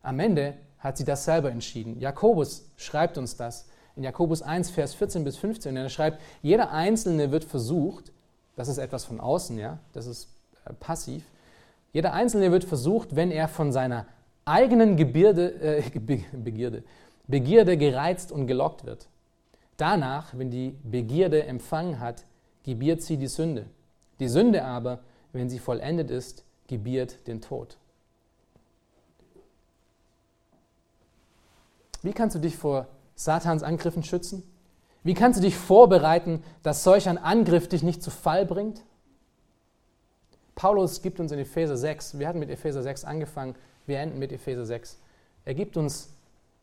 [0.00, 1.98] Am Ende hat sie das selber entschieden.
[2.00, 5.76] Jakobus schreibt uns das in Jakobus 1, Vers 14 bis 15.
[5.76, 8.10] er schreibt, jeder Einzelne wird versucht,
[8.56, 10.28] das ist etwas von außen, ja, das ist
[10.64, 11.24] äh, passiv.
[11.92, 14.06] Jeder Einzelne wird versucht, wenn er von seiner
[14.44, 15.82] eigenen Gebirde, äh,
[16.32, 16.82] Begierde,
[17.26, 19.06] Begierde gereizt und gelockt wird.
[19.76, 22.24] Danach, wenn die Begierde empfangen hat,
[22.64, 23.66] gebiert sie die Sünde.
[24.20, 25.00] Die Sünde aber,
[25.32, 27.76] wenn sie vollendet ist, gebiert den Tod.
[32.02, 34.42] Wie kannst du dich vor Satans Angriffen schützen?
[35.04, 38.82] Wie kannst du dich vorbereiten, dass solch ein Angriff dich nicht zu Fall bringt?
[40.54, 43.54] Paulus gibt uns in Epheser 6, wir hatten mit Epheser 6 angefangen,
[43.86, 44.98] wir enden mit Epheser 6.
[45.44, 46.10] Er gibt uns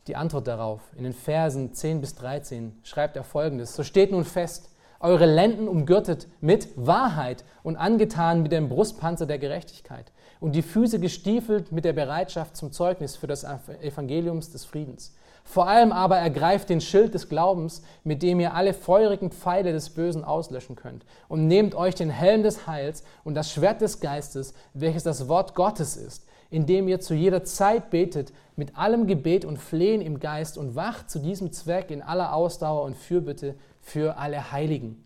[0.08, 0.82] die Antwort darauf.
[0.96, 4.70] In den Versen 10 bis 13 schreibt er folgendes: So steht nun fest,
[5.00, 11.00] eure Lenden umgürtet mit Wahrheit und angetan mit dem Brustpanzer der Gerechtigkeit und die Füße
[11.00, 13.44] gestiefelt mit der Bereitschaft zum Zeugnis für das
[13.82, 15.16] Evangeliums des Friedens.
[15.44, 19.90] Vor allem aber ergreift den Schild des Glaubens, mit dem ihr alle feurigen Pfeile des
[19.90, 21.06] Bösen auslöschen könnt.
[21.28, 25.56] Und nehmt euch den Helm des Heils und das Schwert des Geistes, welches das Wort
[25.56, 30.58] Gottes ist, indem ihr zu jeder Zeit betet, mit allem Gebet und Flehen im Geist
[30.58, 35.04] und wacht zu diesem Zweck in aller Ausdauer und Fürbitte für alle Heiligen.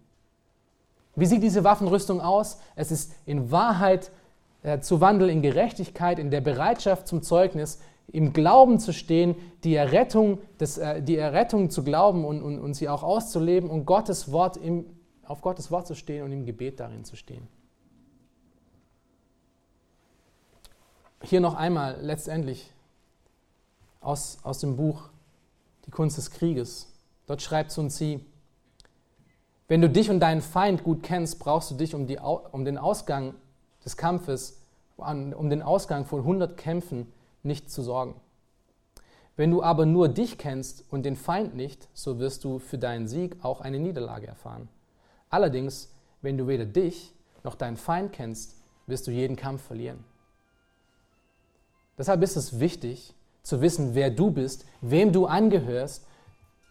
[1.15, 2.57] Wie sieht diese Waffenrüstung aus?
[2.75, 4.11] Es ist in Wahrheit
[4.63, 7.79] äh, zu wandeln, in Gerechtigkeit, in der Bereitschaft zum Zeugnis,
[8.11, 12.73] im Glauben zu stehen, die Errettung, des, äh, die Errettung zu glauben und, und, und
[12.73, 14.85] sie auch auszuleben und Gottes Wort im,
[15.25, 17.47] auf Gottes Wort zu stehen und im Gebet darin zu stehen.
[21.23, 22.71] Hier noch einmal letztendlich
[24.01, 25.09] aus, aus dem Buch
[25.85, 26.93] Die Kunst des Krieges.
[27.25, 28.19] Dort schreibt Sun Tzu,
[29.69, 32.77] wenn du dich und deinen Feind gut kennst, brauchst du dich um, die, um den
[32.77, 33.33] Ausgang
[33.85, 34.61] des Kampfes,
[34.97, 37.11] um den Ausgang von 100 Kämpfen
[37.43, 38.15] nicht zu sorgen.
[39.35, 43.07] Wenn du aber nur dich kennst und den Feind nicht, so wirst du für deinen
[43.07, 44.69] Sieg auch eine Niederlage erfahren.
[45.29, 45.91] Allerdings,
[46.21, 47.13] wenn du weder dich
[47.43, 50.03] noch deinen Feind kennst, wirst du jeden Kampf verlieren.
[51.97, 56.05] Deshalb ist es wichtig zu wissen, wer du bist, wem du angehörst.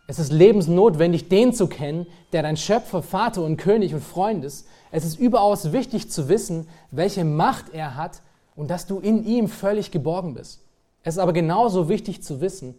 [0.07, 4.67] Es ist lebensnotwendig, den zu kennen, der dein Schöpfer, Vater und König und Freund ist.
[4.91, 8.23] Es ist überaus wichtig zu wissen, welche Macht er hat
[8.55, 10.63] und dass du in ihm völlig geborgen bist.
[11.03, 12.75] Es ist aber genauso wichtig zu wissen,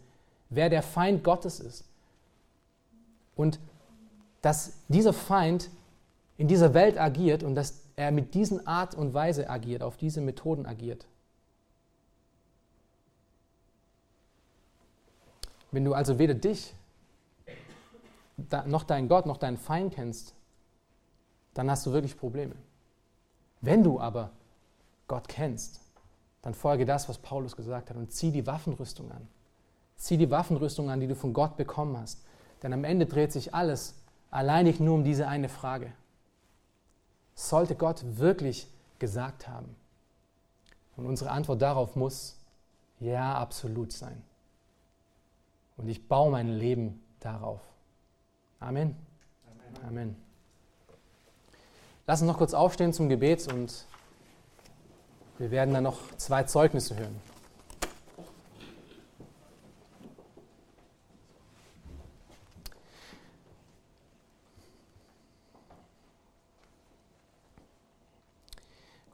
[0.49, 1.85] wer der Feind Gottes ist.
[3.35, 3.59] Und
[4.41, 5.69] dass dieser Feind
[6.37, 10.21] in dieser Welt agiert und dass er mit diesen Art und Weise agiert, auf diese
[10.21, 11.05] Methoden agiert.
[15.71, 16.75] Wenn du also weder dich
[18.65, 20.33] noch deinen Gott noch deinen Feind kennst,
[21.53, 22.55] dann hast du wirklich Probleme.
[23.61, 24.31] Wenn du aber
[25.13, 25.79] Gott kennst,
[26.41, 29.27] dann folge das, was Paulus gesagt hat und zieh die Waffenrüstung an.
[29.95, 32.25] Zieh die Waffenrüstung an, die du von Gott bekommen hast.
[32.63, 33.93] Denn am Ende dreht sich alles
[34.31, 35.93] alleinig nur um diese eine Frage.
[37.35, 39.75] Sollte Gott wirklich gesagt haben?
[40.97, 42.39] Und unsere Antwort darauf muss
[42.99, 44.19] ja absolut sein.
[45.77, 47.61] Und ich baue mein Leben darauf.
[48.59, 48.95] Amen.
[49.45, 49.87] Amen.
[49.87, 50.15] Amen.
[52.07, 53.85] Lass uns noch kurz aufstehen zum Gebet und
[55.43, 57.19] wir werden dann noch zwei Zeugnisse hören.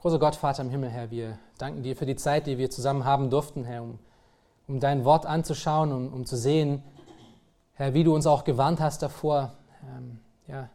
[0.00, 3.04] Großer Gott, Vater im Himmel, Herr, wir danken dir für die Zeit, die wir zusammen
[3.04, 3.98] haben durften, Herr, um,
[4.68, 6.84] um dein Wort anzuschauen und um zu sehen,
[7.74, 10.70] Herr, wie du uns auch gewarnt hast davor, ähm, ja,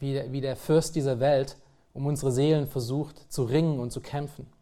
[0.00, 1.56] wie, wie der Fürst dieser Welt
[1.94, 4.57] um unsere Seelen versucht zu ringen und zu kämpfen.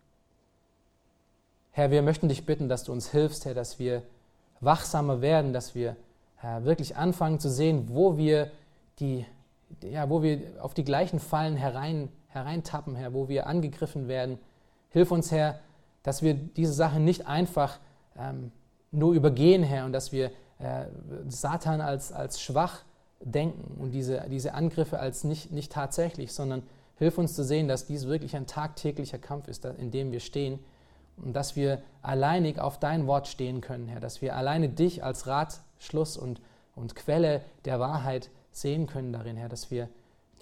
[1.76, 4.02] Herr, wir möchten dich bitten, dass du uns hilfst, Herr, dass wir
[4.60, 5.94] wachsamer werden, dass wir
[6.36, 8.50] Herr, wirklich anfangen zu sehen, wo wir,
[8.98, 9.26] die,
[9.82, 14.38] ja, wo wir auf die gleichen Fallen herein, hereintappen, Herr, wo wir angegriffen werden.
[14.88, 15.60] Hilf uns, Herr,
[16.02, 17.78] dass wir diese Sache nicht einfach
[18.18, 18.52] ähm,
[18.90, 20.86] nur übergehen, Herr, und dass wir äh,
[21.28, 22.84] Satan als, als schwach
[23.20, 26.62] denken und diese, diese Angriffe als nicht, nicht tatsächlich, sondern
[26.96, 30.58] hilf uns zu sehen, dass dies wirklich ein tagtäglicher Kampf ist, in dem wir stehen
[31.22, 35.26] und dass wir alleinig auf dein Wort stehen können, Herr, dass wir alleine dich als
[35.26, 36.40] Ratschluss und,
[36.74, 39.88] und Quelle der Wahrheit sehen können darin, Herr, dass wir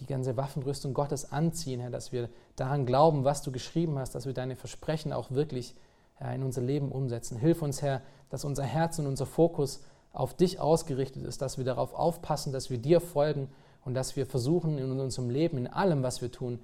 [0.01, 4.27] die ganze Waffenrüstung Gottes anziehen, Herr, dass wir daran glauben, was du geschrieben hast, dass
[4.27, 5.75] wir deine Versprechen auch wirklich
[6.17, 7.39] Herr, in unser Leben umsetzen.
[7.39, 11.65] Hilf uns, Herr, dass unser Herz und unser Fokus auf dich ausgerichtet ist, dass wir
[11.65, 13.49] darauf aufpassen, dass wir dir folgen
[13.85, 16.61] und dass wir versuchen, in unserem Leben, in allem, was wir tun,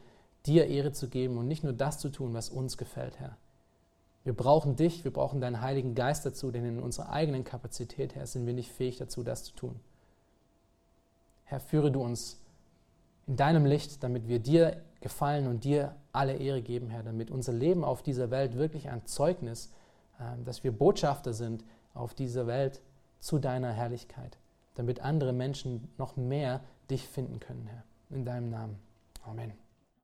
[0.46, 3.36] dir Ehre zu geben und nicht nur das zu tun, was uns gefällt, Herr.
[4.24, 8.26] Wir brauchen dich, wir brauchen deinen Heiligen Geist dazu, denn in unserer eigenen Kapazität, Herr,
[8.26, 9.80] sind wir nicht fähig dazu, das zu tun.
[11.44, 12.40] Herr, führe du uns
[13.26, 17.52] in deinem Licht, damit wir dir gefallen und dir alle Ehre geben, Herr, damit unser
[17.52, 19.72] Leben auf dieser Welt wirklich ein Zeugnis,
[20.20, 21.64] ähm, dass wir Botschafter sind
[21.94, 22.82] auf dieser Welt
[23.20, 24.38] zu deiner Herrlichkeit,
[24.74, 26.60] damit andere Menschen noch mehr
[26.90, 27.84] dich finden können, Herr.
[28.10, 28.78] In deinem Namen.
[29.24, 29.69] Amen.